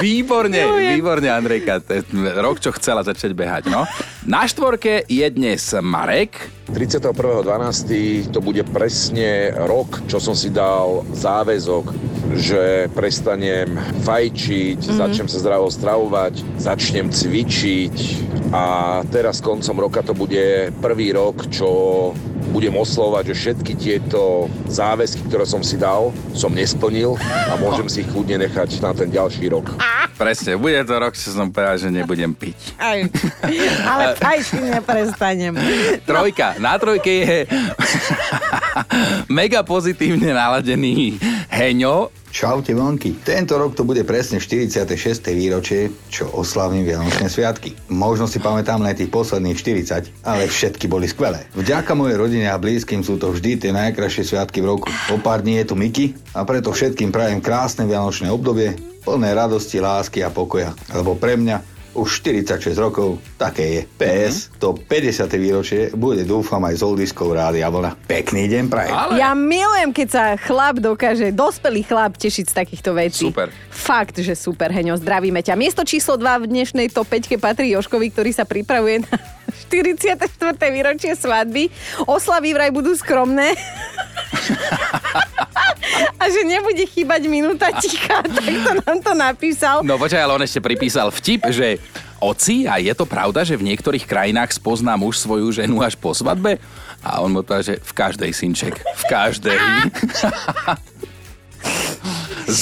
Výborne, 0.00 0.62
výborne, 0.96 1.28
Andrej. 1.28 1.58
Andrejka, 1.58 1.80
rok, 2.38 2.60
čo 2.60 2.70
chcela 2.76 3.00
začať 3.00 3.32
behať. 3.32 3.72
No. 3.72 3.88
Na 4.28 4.44
štvorke 4.44 5.08
je 5.08 5.26
dnes 5.30 5.74
Marek. 5.80 6.50
31.12. 6.68 8.28
to 8.28 8.40
bude 8.44 8.60
presne 8.72 9.56
rok, 9.64 10.04
čo 10.04 10.20
som 10.20 10.36
si 10.36 10.52
dal 10.52 11.04
záväzok, 11.16 11.84
že 12.36 12.92
prestanem 12.92 13.72
fajčiť, 14.04 14.80
mm-hmm. 14.84 15.00
začnem 15.00 15.28
sa 15.32 15.38
zdravo 15.40 15.72
stravovať, 15.72 16.44
začnem 16.60 17.08
cvičiť 17.08 17.96
a 18.52 19.00
teraz 19.08 19.40
koncom 19.40 19.76
roka 19.88 20.04
to 20.04 20.12
bude 20.12 20.72
prvý 20.80 21.16
rok, 21.16 21.48
čo 21.48 21.68
budem 22.52 22.76
oslovať, 22.76 23.32
že 23.32 23.34
všetky 23.36 23.72
tieto 23.76 24.48
záväzky, 24.68 25.24
ktoré 25.28 25.44
som 25.44 25.60
si 25.60 25.76
dal, 25.76 26.12
som 26.32 26.52
nesplnil 26.52 27.16
a 27.20 27.56
môžem 27.60 27.88
si 27.88 28.04
ich 28.04 28.10
kľudne 28.12 28.44
nechať 28.48 28.80
na 28.80 28.92
ten 28.96 29.12
ďalší 29.12 29.52
rok. 29.52 29.76
Presne, 30.18 30.58
bude 30.58 30.82
to 30.82 30.98
rok, 30.98 31.14
čo 31.14 31.30
som 31.30 31.54
povedal, 31.54 31.78
že 31.78 31.94
nebudem 31.94 32.34
piť. 32.34 32.74
Aj, 32.74 33.06
ale 33.86 34.04
aj 34.18 34.38
si 34.42 34.58
neprestanem. 34.58 35.54
Trojka. 36.02 36.58
Na 36.58 36.74
trojke 36.74 37.12
je 37.22 37.36
mega 39.30 39.62
pozitívne 39.62 40.34
naladený 40.34 41.22
Heňo 41.46 42.10
Čaute 42.28 42.76
vonky. 42.76 43.24
Tento 43.24 43.56
rok 43.56 43.72
to 43.72 43.88
bude 43.88 44.04
presne 44.04 44.36
46. 44.36 44.84
výročie, 45.32 45.88
čo 46.12 46.28
oslavím 46.36 46.84
Vianočné 46.84 47.24
sviatky. 47.32 47.72
Možno 47.88 48.28
si 48.28 48.36
pamätám 48.36 48.84
len 48.84 48.92
tých 48.92 49.08
posledných 49.08 49.56
40, 49.56 50.28
ale 50.28 50.44
všetky 50.44 50.92
boli 50.92 51.08
skvelé. 51.08 51.48
Vďaka 51.56 51.96
mojej 51.96 52.20
rodine 52.20 52.46
a 52.52 52.60
blízkym 52.60 53.00
sú 53.00 53.16
to 53.16 53.32
vždy 53.32 53.56
tie 53.56 53.72
najkrajšie 53.72 54.28
sviatky 54.28 54.60
v 54.60 54.76
roku. 54.76 54.92
O 55.08 55.16
pár 55.16 55.40
dní 55.40 55.64
je 55.64 55.72
tu 55.72 55.74
Miki 55.74 56.12
a 56.36 56.44
preto 56.44 56.68
všetkým 56.68 57.08
prajem 57.08 57.40
krásne 57.40 57.88
Vianočné 57.88 58.28
obdobie, 58.28 58.76
plné 59.08 59.32
radosti, 59.32 59.80
lásky 59.80 60.20
a 60.20 60.28
pokoja. 60.28 60.76
Lebo 60.92 61.16
pre 61.16 61.40
mňa 61.40 61.80
už 61.96 62.20
46 62.20 62.76
rokov, 62.76 63.16
také 63.40 63.64
je. 63.64 63.80
PS, 63.96 64.52
mm-hmm. 64.52 64.60
to 64.60 64.68
50. 64.76 65.24
výročie 65.40 65.80
bude 65.96 66.22
dúfam 66.28 66.60
aj 66.68 66.76
z 66.76 66.82
oldiskou 66.84 67.32
Rádia 67.32 67.72
Vlna. 67.72 67.96
Pekný 68.04 68.46
deň 68.52 68.64
prajem. 68.68 68.92
Ale... 68.92 69.16
Ja 69.16 69.32
milujem, 69.32 69.90
keď 69.96 70.08
sa 70.12 70.24
chlap 70.36 70.78
dokáže, 70.84 71.32
dospelý 71.32 71.88
chlap 71.88 72.20
tešiť 72.20 72.44
z 72.44 72.54
takýchto 72.54 72.90
vecí. 72.92 73.32
Super. 73.32 73.48
Fakt, 73.72 74.20
že 74.20 74.36
super, 74.36 74.68
Heňo, 74.68 75.00
zdravíme 75.00 75.40
ťa. 75.40 75.56
Miesto 75.56 75.80
číslo 75.88 76.20
2 76.20 76.44
v 76.44 76.50
dnešnej 76.52 76.92
top 76.92 77.08
5 77.08 77.40
patrí 77.40 77.72
Joškovi, 77.72 78.12
ktorý 78.12 78.30
sa 78.36 78.44
pripravuje 78.44 79.08
na 79.08 79.16
44. 79.66 80.20
výročie 80.70 81.12
svadby. 81.18 81.72
Oslavy 82.06 82.54
vraj 82.54 82.70
budú 82.70 82.94
skromné. 82.94 83.58
A 86.20 86.24
že 86.30 86.44
nebude 86.44 86.84
chýbať 86.86 87.26
minúta 87.26 87.72
ticha, 87.80 88.22
tak 88.22 88.44
to 88.44 88.72
nám 88.84 88.98
to 89.02 89.12
napísal. 89.16 89.82
No 89.82 89.98
počkaj, 89.98 90.22
ale 90.22 90.34
on 90.36 90.44
ešte 90.44 90.62
pripísal 90.62 91.10
vtip, 91.10 91.48
že 91.50 91.80
Oci, 92.18 92.66
a 92.66 92.82
je 92.82 92.90
to 92.98 93.06
pravda, 93.06 93.46
že 93.46 93.54
v 93.54 93.70
niektorých 93.70 94.02
krajinách 94.02 94.50
spozná 94.58 94.98
muž 94.98 95.22
svoju 95.22 95.54
ženu 95.54 95.78
až 95.86 95.94
po 95.94 96.10
svadbe? 96.10 96.58
A 96.98 97.22
on 97.22 97.30
mu 97.30 97.46
povedal, 97.46 97.62
že 97.62 97.74
v 97.78 97.92
každej, 97.94 98.30
synček, 98.34 98.74
v 98.74 99.04
každej. 99.06 99.54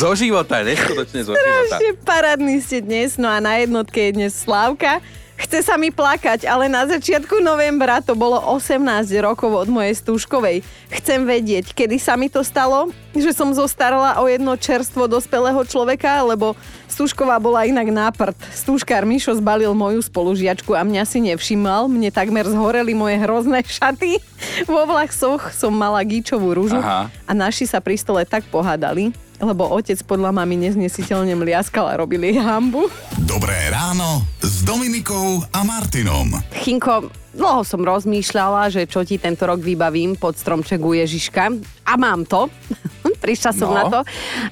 zo 0.00 0.12
života, 0.12 0.61
neskutočne 0.61 1.24
zo 1.24 1.32
života. 1.32 1.80
Strašne 1.80 1.92
parádny 2.04 2.56
ste 2.61 2.85
dnes, 2.85 3.16
no 3.16 3.32
a 3.32 3.40
na 3.40 3.56
jednotke 3.64 4.12
je 4.12 4.12
dnes 4.12 4.32
Slávka. 4.37 5.00
Chce 5.37 5.61
sa 5.61 5.77
mi 5.77 5.92
plakať, 5.92 6.49
ale 6.49 6.64
na 6.64 6.88
začiatku 6.88 7.44
novembra 7.44 8.01
to 8.01 8.16
bolo 8.16 8.40
18 8.57 8.81
rokov 9.20 9.53
od 9.53 9.68
mojej 9.68 9.92
stúškovej. 9.92 10.64
Chcem 10.88 11.29
vedieť, 11.29 11.77
kedy 11.77 12.01
sa 12.01 12.16
mi 12.16 12.33
to 12.33 12.40
stalo, 12.40 12.88
že 13.12 13.37
som 13.37 13.53
zostarala 13.53 14.16
o 14.16 14.25
jedno 14.33 14.57
čerstvo 14.57 15.05
dospelého 15.05 15.61
človeka, 15.68 16.25
lebo 16.25 16.57
stúšková 16.88 17.37
bola 17.37 17.68
inak 17.68 17.85
náprd. 17.92 18.37
Stúškar 18.49 19.05
Mišo 19.05 19.37
zbalil 19.37 19.77
moju 19.77 20.01
spolužiačku 20.01 20.72
a 20.72 20.81
mňa 20.81 21.05
si 21.05 21.20
nevšimal. 21.20 21.85
Mne 21.85 22.09
takmer 22.09 22.49
zhoreli 22.49 22.96
moje 22.96 23.20
hrozné 23.20 23.61
šaty. 23.61 24.16
Vo 24.64 24.88
vlasoch 24.88 25.53
som 25.53 25.77
mala 25.77 26.01
gíčovú 26.01 26.57
rúžu 26.57 26.81
Aha. 26.81 27.12
a 27.12 27.33
naši 27.37 27.68
sa 27.68 27.85
pri 27.85 28.01
stole 28.01 28.25
tak 28.25 28.49
pohádali, 28.49 29.12
lebo 29.37 29.68
otec 29.68 30.01
podľa 30.09 30.33
mami 30.33 30.57
neznesiteľne 30.64 31.37
mliaskal 31.37 31.92
a 31.92 32.01
robili 32.01 32.40
hambu. 32.40 32.88
Dobré 33.20 33.68
ráno 33.68 34.36
s 34.56 34.64
Dominikou 34.64 35.44
a 35.52 35.60
Martinom. 35.68 36.32
Chinko, 36.64 37.12
dlho 37.36 37.60
som 37.60 37.84
rozmýšľala, 37.84 38.72
že 38.72 38.88
čo 38.88 39.04
ti 39.04 39.20
tento 39.20 39.44
rok 39.44 39.60
vybavím 39.60 40.16
pod 40.16 40.32
stromček 40.32 40.80
u 40.80 40.96
Ježiška. 40.96 41.52
A 41.84 41.92
mám 42.00 42.24
to. 42.24 42.48
Prišla 43.24 43.52
som 43.52 43.68
no. 43.68 43.76
na 43.76 43.84
to. 43.92 44.00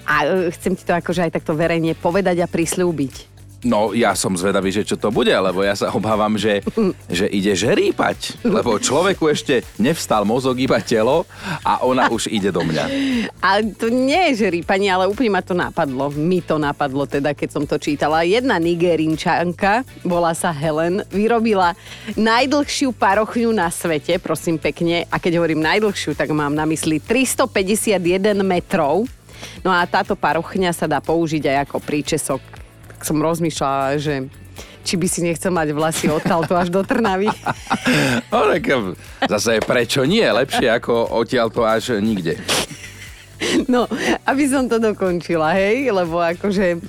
A 0.05 0.15
e, 0.29 0.53
chcem 0.53 0.77
ti 0.77 0.85
to 0.85 0.93
akože 0.93 1.25
aj 1.25 1.41
takto 1.41 1.57
verejne 1.57 1.97
povedať 1.97 2.45
a 2.45 2.47
prislúbiť. 2.53 3.34
No, 3.65 3.97
ja 3.97 4.13
som 4.13 4.37
zvedavý, 4.37 4.69
že 4.69 4.85
čo 4.85 5.01
to 5.01 5.09
bude, 5.09 5.33
lebo 5.33 5.65
ja 5.65 5.73
sa 5.73 5.89
obávam, 5.97 6.37
že, 6.37 6.61
že 7.09 7.25
ide 7.33 7.57
žerípať. 7.57 8.45
Lebo 8.45 8.77
človeku 8.77 9.25
ešte 9.33 9.65
nevstal 9.81 10.29
mozog, 10.29 10.61
iba 10.61 10.77
telo 10.85 11.25
a 11.65 11.81
ona 11.81 12.07
už 12.17 12.29
ide 12.29 12.53
do 12.53 12.61
mňa. 12.61 12.85
Ale 13.41 13.73
to 13.73 13.89
nie 13.89 14.33
je 14.33 14.47
žerípanie, 14.47 14.93
ale 14.93 15.09
úplne 15.09 15.33
ma 15.33 15.41
to 15.41 15.57
napadlo. 15.57 16.13
Mi 16.13 16.45
to 16.45 16.61
napadlo 16.61 17.09
teda, 17.09 17.33
keď 17.33 17.49
som 17.49 17.65
to 17.65 17.81
čítala. 17.81 18.21
Jedna 18.21 18.61
nigerinčanka, 18.61 19.89
volá 20.05 20.37
sa 20.37 20.53
Helen, 20.53 21.01
vyrobila 21.09 21.73
najdlhšiu 22.21 22.93
parochňu 22.93 23.49
na 23.57 23.73
svete, 23.73 24.21
prosím 24.21 24.61
pekne. 24.61 25.09
A 25.09 25.17
keď 25.17 25.41
hovorím 25.41 25.65
najdlhšiu, 25.65 26.13
tak 26.13 26.29
mám 26.37 26.53
na 26.53 26.69
mysli 26.69 27.01
351 27.01 28.45
metrov. 28.45 29.09
No 29.65 29.73
a 29.73 29.85
táto 29.89 30.17
parochňa 30.17 30.73
sa 30.77 30.85
dá 30.85 31.01
použiť 31.01 31.49
aj 31.49 31.57
ako 31.69 31.77
príčesok. 31.81 32.54
Tak 32.95 33.01
som 33.03 33.19
rozmýšľala, 33.19 33.99
že 33.99 34.31
či 34.85 34.95
by 35.01 35.07
si 35.09 35.25
nechcel 35.25 35.51
mať 35.51 35.73
vlasy 35.73 36.07
odtiaľto 36.13 36.55
až 36.55 36.69
do 36.71 36.85
Trnavy. 36.85 37.29
No, 38.33 38.51
tak 38.51 38.67
zase 39.29 39.63
prečo 39.63 40.03
nie? 40.03 40.25
Lepšie 40.25 40.67
ako 40.67 41.15
odtiaľto 41.15 41.63
až 41.63 42.01
nikde. 42.03 42.41
No, 43.69 43.87
aby 44.27 44.45
som 44.49 44.67
to 44.67 44.81
dokončila, 44.83 45.55
hej, 45.55 45.93
lebo 45.93 46.19
akože 46.19 46.81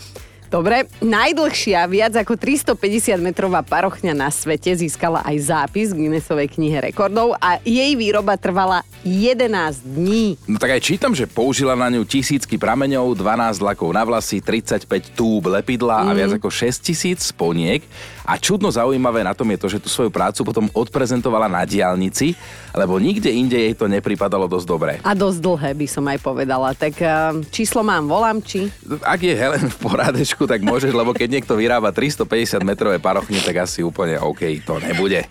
Dobre, 0.55 0.87
najdlhšia, 1.03 1.83
viac 1.91 2.15
ako 2.15 2.39
350 2.39 3.19
metrová 3.19 3.59
parochňa 3.59 4.15
na 4.15 4.31
svete 4.31 4.71
získala 4.71 5.19
aj 5.27 5.51
zápis 5.51 5.91
v 5.91 6.07
Guinnessovej 6.07 6.47
knihe 6.47 6.79
rekordov 6.79 7.35
a 7.43 7.59
jej 7.67 7.91
výroba 7.99 8.39
trvala 8.39 8.87
11 9.03 9.83
dní. 9.83 10.39
No 10.47 10.55
tak 10.55 10.79
aj 10.79 10.87
čítam, 10.87 11.11
že 11.11 11.27
použila 11.27 11.75
na 11.75 11.91
ňu 11.91 12.07
tisícky 12.07 12.55
prameňov, 12.55 13.19
12 13.19 13.59
lakov 13.59 13.91
na 13.91 14.07
vlasy, 14.07 14.39
35 14.39 14.87
túb 15.11 15.43
lepidla 15.51 16.07
mm. 16.07 16.07
a 16.07 16.11
viac 16.15 16.31
ako 16.39 16.47
6 16.47 16.87
tisíc 16.87 17.35
sponiek. 17.35 17.83
A 18.25 18.41
čudno 18.41 18.73
zaujímavé 18.73 19.21
na 19.21 19.37
tom 19.37 19.45
je 19.53 19.61
to, 19.61 19.67
že 19.69 19.77
tú 19.77 19.87
svoju 19.87 20.09
prácu 20.09 20.41
potom 20.41 20.65
odprezentovala 20.73 21.45
na 21.45 21.61
diálnici, 21.61 22.33
lebo 22.73 22.97
nikde 22.97 23.29
inde 23.29 23.53
jej 23.53 23.77
to 23.77 23.85
nepripadalo 23.85 24.49
dosť 24.49 24.67
dobré. 24.67 24.93
A 25.05 25.13
dosť 25.13 25.39
dlhé 25.45 25.71
by 25.77 25.87
som 25.87 26.05
aj 26.09 26.19
povedala. 26.25 26.73
Tak 26.73 26.93
uh, 26.99 27.37
číslo 27.53 27.85
mám, 27.85 28.09
volám 28.09 28.41
či? 28.41 28.65
Ak 29.05 29.21
je 29.21 29.37
Helen 29.37 29.69
v 29.69 29.77
porádečku, 29.77 30.49
tak 30.49 30.65
môžeš, 30.65 30.91
lebo 30.91 31.13
keď 31.13 31.39
niekto 31.39 31.53
vyrába 31.53 31.93
350 31.93 32.65
metrové 32.65 32.97
parochne, 32.97 33.37
tak 33.45 33.69
asi 33.69 33.85
úplne 33.85 34.17
OK, 34.17 34.65
to 34.65 34.81
nebude. 34.81 35.21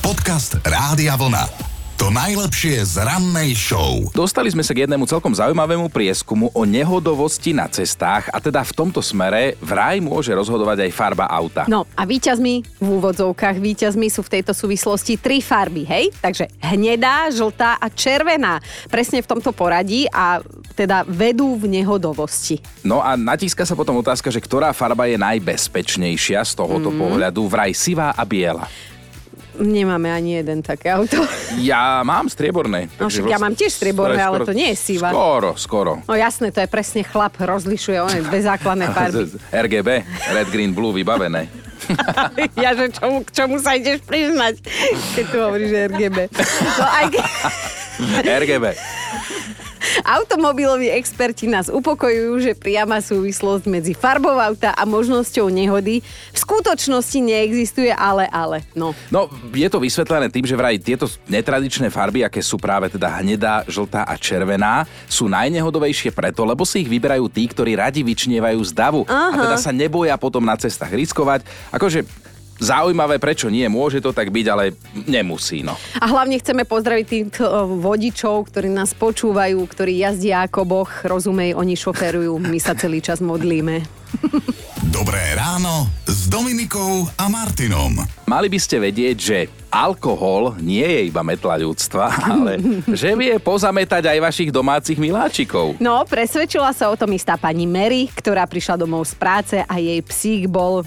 Podcast 0.00 0.62
Rádia 0.62 1.18
Vlna. 1.18 1.71
To 2.02 2.10
najlepšie 2.10 2.82
z 2.82 2.98
rannej 2.98 3.54
show. 3.54 4.10
Dostali 4.10 4.50
sme 4.50 4.66
sa 4.66 4.74
k 4.74 4.82
jednému 4.82 5.06
celkom 5.06 5.30
zaujímavému 5.38 5.86
prieskumu 5.86 6.50
o 6.50 6.66
nehodovosti 6.66 7.54
na 7.54 7.70
cestách 7.70 8.26
a 8.34 8.42
teda 8.42 8.66
v 8.66 8.74
tomto 8.74 8.98
smere 8.98 9.54
vraj 9.62 10.02
môže 10.02 10.34
rozhodovať 10.34 10.82
aj 10.82 10.90
farba 10.90 11.30
auta. 11.30 11.62
No 11.70 11.86
a 11.94 12.02
víťazmi, 12.02 12.82
v 12.82 12.88
úvodzovkách 12.98 13.54
víťazmi 13.54 14.10
sú 14.10 14.26
v 14.26 14.34
tejto 14.34 14.50
súvislosti 14.50 15.14
tri 15.14 15.38
farby, 15.38 15.86
hej? 15.86 16.10
Takže 16.18 16.50
hnedá, 16.74 17.30
žltá 17.30 17.78
a 17.78 17.86
červená. 17.86 18.58
Presne 18.90 19.22
v 19.22 19.30
tomto 19.38 19.54
poradí 19.54 20.10
a 20.10 20.42
teda 20.74 21.06
vedú 21.06 21.54
v 21.54 21.70
nehodovosti. 21.70 22.58
No 22.82 22.98
a 22.98 23.14
natíska 23.14 23.62
sa 23.62 23.78
potom 23.78 24.02
otázka, 24.02 24.26
že 24.26 24.42
ktorá 24.42 24.74
farba 24.74 25.06
je 25.06 25.22
najbezpečnejšia 25.22 26.42
z 26.42 26.52
tohoto 26.58 26.90
mm. 26.90 26.98
pohľadu, 26.98 27.46
vraj 27.46 27.70
sivá 27.70 28.10
a 28.10 28.26
biela. 28.26 28.66
Nemáme 29.60 30.08
ani 30.08 30.40
jeden 30.40 30.64
také 30.64 30.88
auto. 30.92 31.20
Ja 31.60 32.00
mám 32.00 32.32
strieborné. 32.32 32.88
No 32.96 33.12
však 33.12 33.28
ja 33.28 33.36
mám 33.36 33.52
tiež 33.52 33.76
strieborné, 33.76 34.16
ale 34.24 34.40
to 34.40 34.56
nie 34.56 34.72
je 34.72 34.76
siva. 34.80 35.12
Skoro, 35.12 35.52
skoro. 35.60 35.92
No 36.08 36.16
jasné, 36.16 36.48
to 36.48 36.64
je 36.64 36.68
presne 36.68 37.04
chlap, 37.04 37.36
rozlišuje 37.36 37.98
on 38.00 38.16
bez 38.32 38.48
základné 38.48 38.88
farby. 38.96 39.28
RGB, 39.52 39.88
Red, 40.32 40.48
Green, 40.48 40.72
Blue, 40.72 40.96
vybavené. 40.96 41.52
ja, 42.64 42.72
že 42.72 42.94
čomu, 42.94 43.20
k 43.26 43.30
čomu 43.36 43.60
sa 43.60 43.76
ideš 43.76 44.00
priznať, 44.06 44.64
keď 45.18 45.24
tu 45.28 45.36
hovoríš 45.36 45.70
RGB. 45.92 46.18
No 46.78 46.86
aj... 46.88 47.04
RGB. 48.22 48.64
Automobiloví 50.02 50.90
experti 50.92 51.50
nás 51.50 51.68
upokojujú, 51.70 52.32
že 52.42 52.52
priama 52.58 53.02
súvislosť 53.02 53.64
medzi 53.66 53.92
farbou 53.92 54.38
auta 54.38 54.74
a 54.74 54.82
možnosťou 54.86 55.50
nehody 55.50 56.02
v 56.04 56.38
skutočnosti 56.38 57.18
neexistuje, 57.18 57.90
ale 57.92 58.26
ale. 58.30 58.64
No. 58.72 58.96
no, 59.12 59.28
je 59.52 59.68
to 59.68 59.78
vysvetlené 59.82 60.32
tým, 60.32 60.46
že 60.46 60.58
vraj 60.58 60.78
tieto 60.78 61.06
netradičné 61.26 61.92
farby, 61.92 62.24
aké 62.26 62.40
sú 62.40 62.56
práve 62.58 62.88
teda 62.90 63.20
hnedá, 63.20 63.66
žltá 63.68 64.06
a 64.06 64.14
červená, 64.16 64.86
sú 65.06 65.28
najnehodovejšie 65.28 66.14
preto, 66.14 66.42
lebo 66.46 66.66
si 66.66 66.82
ich 66.82 66.90
vyberajú 66.90 67.28
tí, 67.28 67.46
ktorí 67.50 67.76
radi 67.78 68.00
vyčnievajú 68.02 68.60
z 68.64 68.72
davu. 68.72 69.00
Aha. 69.06 69.34
A 69.34 69.36
teda 69.48 69.56
sa 69.58 69.70
neboja 69.74 70.14
potom 70.16 70.42
na 70.42 70.54
cestách 70.58 70.92
riskovať. 70.94 71.44
Akože 71.74 72.06
Zaujímavé, 72.60 73.16
prečo 73.22 73.48
nie, 73.48 73.64
môže 73.70 74.02
to 74.02 74.12
tak 74.12 74.28
byť, 74.28 74.46
ale 74.50 74.76
nemusí. 75.08 75.64
No. 75.64 75.78
A 75.98 76.04
hlavne 76.10 76.38
chceme 76.38 76.66
pozdraviť 76.68 77.06
tých 77.08 77.24
vodičov, 77.80 78.52
ktorí 78.52 78.68
nás 78.70 78.92
počúvajú, 78.92 79.58
ktorí 79.66 80.02
jazdia 80.02 80.44
ako 80.44 80.60
boh, 80.66 80.90
rozumej, 81.06 81.56
oni 81.56 81.74
šoferujú, 81.74 82.38
my 82.38 82.58
sa 82.60 82.76
celý 82.76 83.02
čas 83.02 83.18
modlíme. 83.18 84.02
Dobré 84.92 85.32
ráno 85.34 85.88
s 86.04 86.28
Dominikou 86.28 87.08
a 87.16 87.24
Martinom. 87.32 87.96
Mali 88.28 88.48
by 88.52 88.58
ste 88.60 88.76
vedieť, 88.76 89.16
že 89.16 89.38
alkohol 89.72 90.60
nie 90.60 90.84
je 90.84 91.08
iba 91.08 91.24
metla 91.24 91.56
ľudstva, 91.56 92.04
ale 92.36 92.60
že 92.92 93.16
vie 93.16 93.40
pozametať 93.40 94.12
aj 94.12 94.18
vašich 94.20 94.50
domácich 94.52 95.00
miláčikov. 95.00 95.80
No, 95.80 96.04
presvedčila 96.04 96.70
sa 96.76 96.92
o 96.92 96.98
tom 96.98 97.08
istá 97.16 97.40
pani 97.40 97.64
Mary, 97.64 98.12
ktorá 98.12 98.44
prišla 98.44 98.76
domov 98.76 99.08
z 99.08 99.14
práce 99.16 99.56
a 99.64 99.74
jej 99.80 99.98
psík 100.04 100.46
bol 100.46 100.84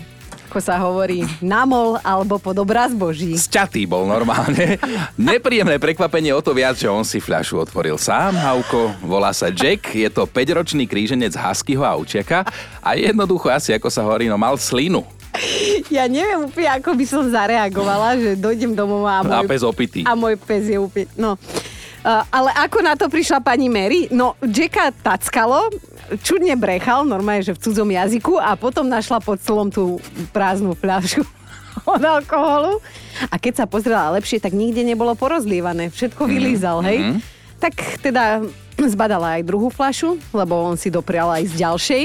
ako 0.56 0.72
sa 0.72 0.80
hovorí, 0.80 1.28
namol 1.44 2.00
alebo 2.00 2.40
pod 2.40 2.56
obraz 2.64 2.96
Boží. 2.96 3.36
Sťatý 3.36 3.84
bol 3.84 4.08
normálne. 4.08 4.80
Nepríjemné 5.20 5.76
prekvapenie 5.84 6.32
o 6.32 6.40
to 6.40 6.56
viac, 6.56 6.80
že 6.80 6.88
on 6.88 7.04
si 7.04 7.20
fľašu 7.20 7.60
otvoril 7.60 8.00
sám. 8.00 8.40
Hauko, 8.40 8.96
volá 9.04 9.36
sa 9.36 9.52
Jack, 9.52 9.92
je 9.92 10.08
to 10.08 10.24
5-ročný 10.24 10.88
kríženec 10.88 11.36
Huskyho 11.36 11.84
a 11.84 12.00
Učiaka 12.00 12.48
a 12.80 12.96
jednoducho 12.96 13.52
asi, 13.52 13.76
ako 13.76 13.92
sa 13.92 14.08
hovorí, 14.08 14.32
no 14.32 14.40
mal 14.40 14.56
slinu. 14.56 15.04
Ja 15.92 16.08
neviem 16.08 16.48
úplne, 16.48 16.72
ako 16.72 16.96
by 16.96 17.04
som 17.04 17.28
zareagovala, 17.28 18.16
že 18.16 18.40
dojdem 18.40 18.80
domov 18.80 19.04
a 19.12 19.28
môj... 19.28 19.36
A 19.36 19.44
pes 19.44 19.60
opitý. 19.60 20.08
A 20.08 20.16
môj 20.16 20.40
pes 20.40 20.72
je 20.72 20.80
úplne... 20.80 21.12
No. 21.20 21.36
Uh, 22.06 22.22
ale 22.30 22.54
ako 22.54 22.86
na 22.86 22.94
to 22.94 23.10
prišla 23.10 23.42
pani 23.42 23.66
Mary? 23.66 24.06
No, 24.14 24.38
Jacka 24.46 24.94
tackalo, 24.94 25.74
čudne 26.22 26.54
brechal, 26.54 27.02
normálne, 27.02 27.42
že 27.42 27.58
v 27.58 27.62
cudzom 27.66 27.90
jazyku 27.90 28.38
a 28.38 28.54
potom 28.54 28.86
našla 28.86 29.18
pod 29.18 29.42
stolom 29.42 29.74
tú 29.74 29.98
prázdnu 30.30 30.78
fľašu 30.78 31.26
od 31.98 32.04
alkoholu. 32.06 32.78
A 33.34 33.42
keď 33.42 33.54
sa 33.58 33.66
pozrela 33.66 34.14
lepšie, 34.14 34.38
tak 34.38 34.54
nikde 34.54 34.86
nebolo 34.86 35.18
porozlievané. 35.18 35.90
Všetko 35.90 36.30
mhm, 36.30 36.30
vylízal, 36.30 36.78
hej? 36.86 36.98
Mm-hmm. 37.02 37.20
Tak 37.58 37.74
teda 38.06 38.46
zbadala 38.78 39.42
aj 39.42 39.48
druhú 39.50 39.74
fľašu, 39.74 40.22
lebo 40.30 40.62
on 40.62 40.78
si 40.78 40.94
doprial 40.94 41.34
aj 41.34 41.44
z 41.50 41.54
ďalšej 41.66 42.04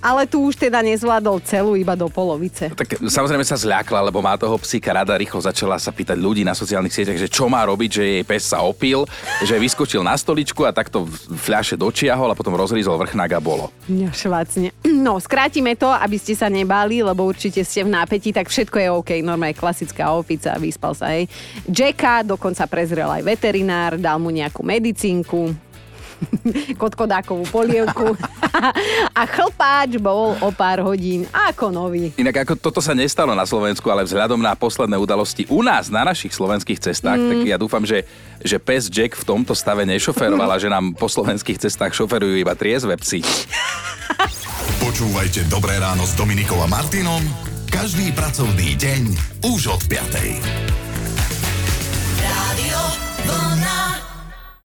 ale 0.00 0.24
tu 0.24 0.40
už 0.42 0.56
teda 0.56 0.80
nezvládol 0.80 1.44
celú 1.44 1.76
iba 1.76 1.92
do 1.92 2.08
polovice. 2.08 2.72
Tak 2.72 3.04
samozrejme 3.04 3.44
sa 3.44 3.56
zľakla, 3.56 4.08
lebo 4.08 4.24
má 4.24 4.34
toho 4.40 4.56
psíka 4.56 4.96
rada, 4.96 5.12
rýchlo 5.14 5.40
začala 5.40 5.76
sa 5.76 5.92
pýtať 5.92 6.16
ľudí 6.16 6.42
na 6.42 6.56
sociálnych 6.56 6.92
sieťach, 6.92 7.20
že 7.20 7.28
čo 7.28 7.46
má 7.46 7.62
robiť, 7.68 7.90
že 8.00 8.04
jej 8.04 8.24
pes 8.24 8.48
sa 8.48 8.64
opil, 8.64 9.04
že 9.44 9.60
vyskočil 9.60 10.00
na 10.00 10.16
stoličku 10.16 10.64
a 10.64 10.72
takto 10.72 11.04
fľaše 11.44 11.76
dočiahol 11.76 12.32
a 12.32 12.38
potom 12.38 12.56
rozrízol 12.56 12.96
vrchnák 12.96 13.30
a 13.36 13.40
bolo. 13.40 13.68
No, 13.86 14.08
švácne. 14.10 14.72
No, 14.88 15.20
skrátime 15.20 15.76
to, 15.76 15.92
aby 15.92 16.16
ste 16.16 16.32
sa 16.32 16.48
nebáli, 16.48 17.04
lebo 17.04 17.28
určite 17.28 17.60
ste 17.62 17.84
v 17.84 17.92
nápetí, 17.92 18.32
tak 18.32 18.48
všetko 18.48 18.76
je 18.80 18.88
OK. 18.90 19.10
Normálne 19.20 19.54
klasická 19.54 20.10
opica, 20.16 20.56
vyspal 20.56 20.96
sa, 20.96 21.12
hej. 21.12 21.28
Jacka 21.68 22.24
dokonca 22.24 22.64
prezrel 22.66 23.08
aj 23.08 23.22
veterinár, 23.22 24.00
dal 24.00 24.16
mu 24.16 24.32
nejakú 24.32 24.64
medicínku, 24.64 25.69
kotkodákovú 26.80 27.44
polievku 27.48 28.16
a 29.18 29.22
chlpáč 29.28 29.96
bol 30.00 30.36
o 30.40 30.48
pár 30.52 30.84
hodín 30.84 31.24
ako 31.30 31.72
nový. 31.72 32.12
Inak 32.16 32.44
ako 32.48 32.54
toto 32.58 32.80
sa 32.80 32.96
nestalo 32.96 33.32
na 33.36 33.44
Slovensku, 33.44 33.86
ale 33.88 34.04
vzhľadom 34.06 34.40
na 34.40 34.56
posledné 34.56 34.96
udalosti 34.96 35.46
u 35.48 35.60
nás 35.64 35.88
na 35.88 36.04
našich 36.04 36.32
slovenských 36.32 36.80
cestách, 36.80 37.18
mm. 37.18 37.28
tak 37.28 37.38
ja 37.44 37.56
dúfam, 37.56 37.84
že, 37.84 38.04
že 38.40 38.56
pes 38.60 38.88
Jack 38.88 39.16
v 39.16 39.24
tomto 39.24 39.52
stave 39.52 39.84
nešoferovala, 39.88 40.60
že 40.60 40.72
nám 40.72 40.96
po 40.96 41.08
slovenských 41.08 41.60
cestách 41.60 41.92
šoferujú 41.96 42.36
iba 42.40 42.56
triezve 42.56 42.96
psi. 43.00 43.20
Počúvajte 44.80 45.46
Dobré 45.52 45.76
ráno 45.76 46.08
s 46.08 46.16
Dominikom 46.16 46.58
a 46.60 46.68
Martinom 46.68 47.50
každý 47.70 48.10
pracovný 48.10 48.74
deň 48.74 49.02
už 49.46 49.70
od 49.70 49.82
5. 49.86 50.79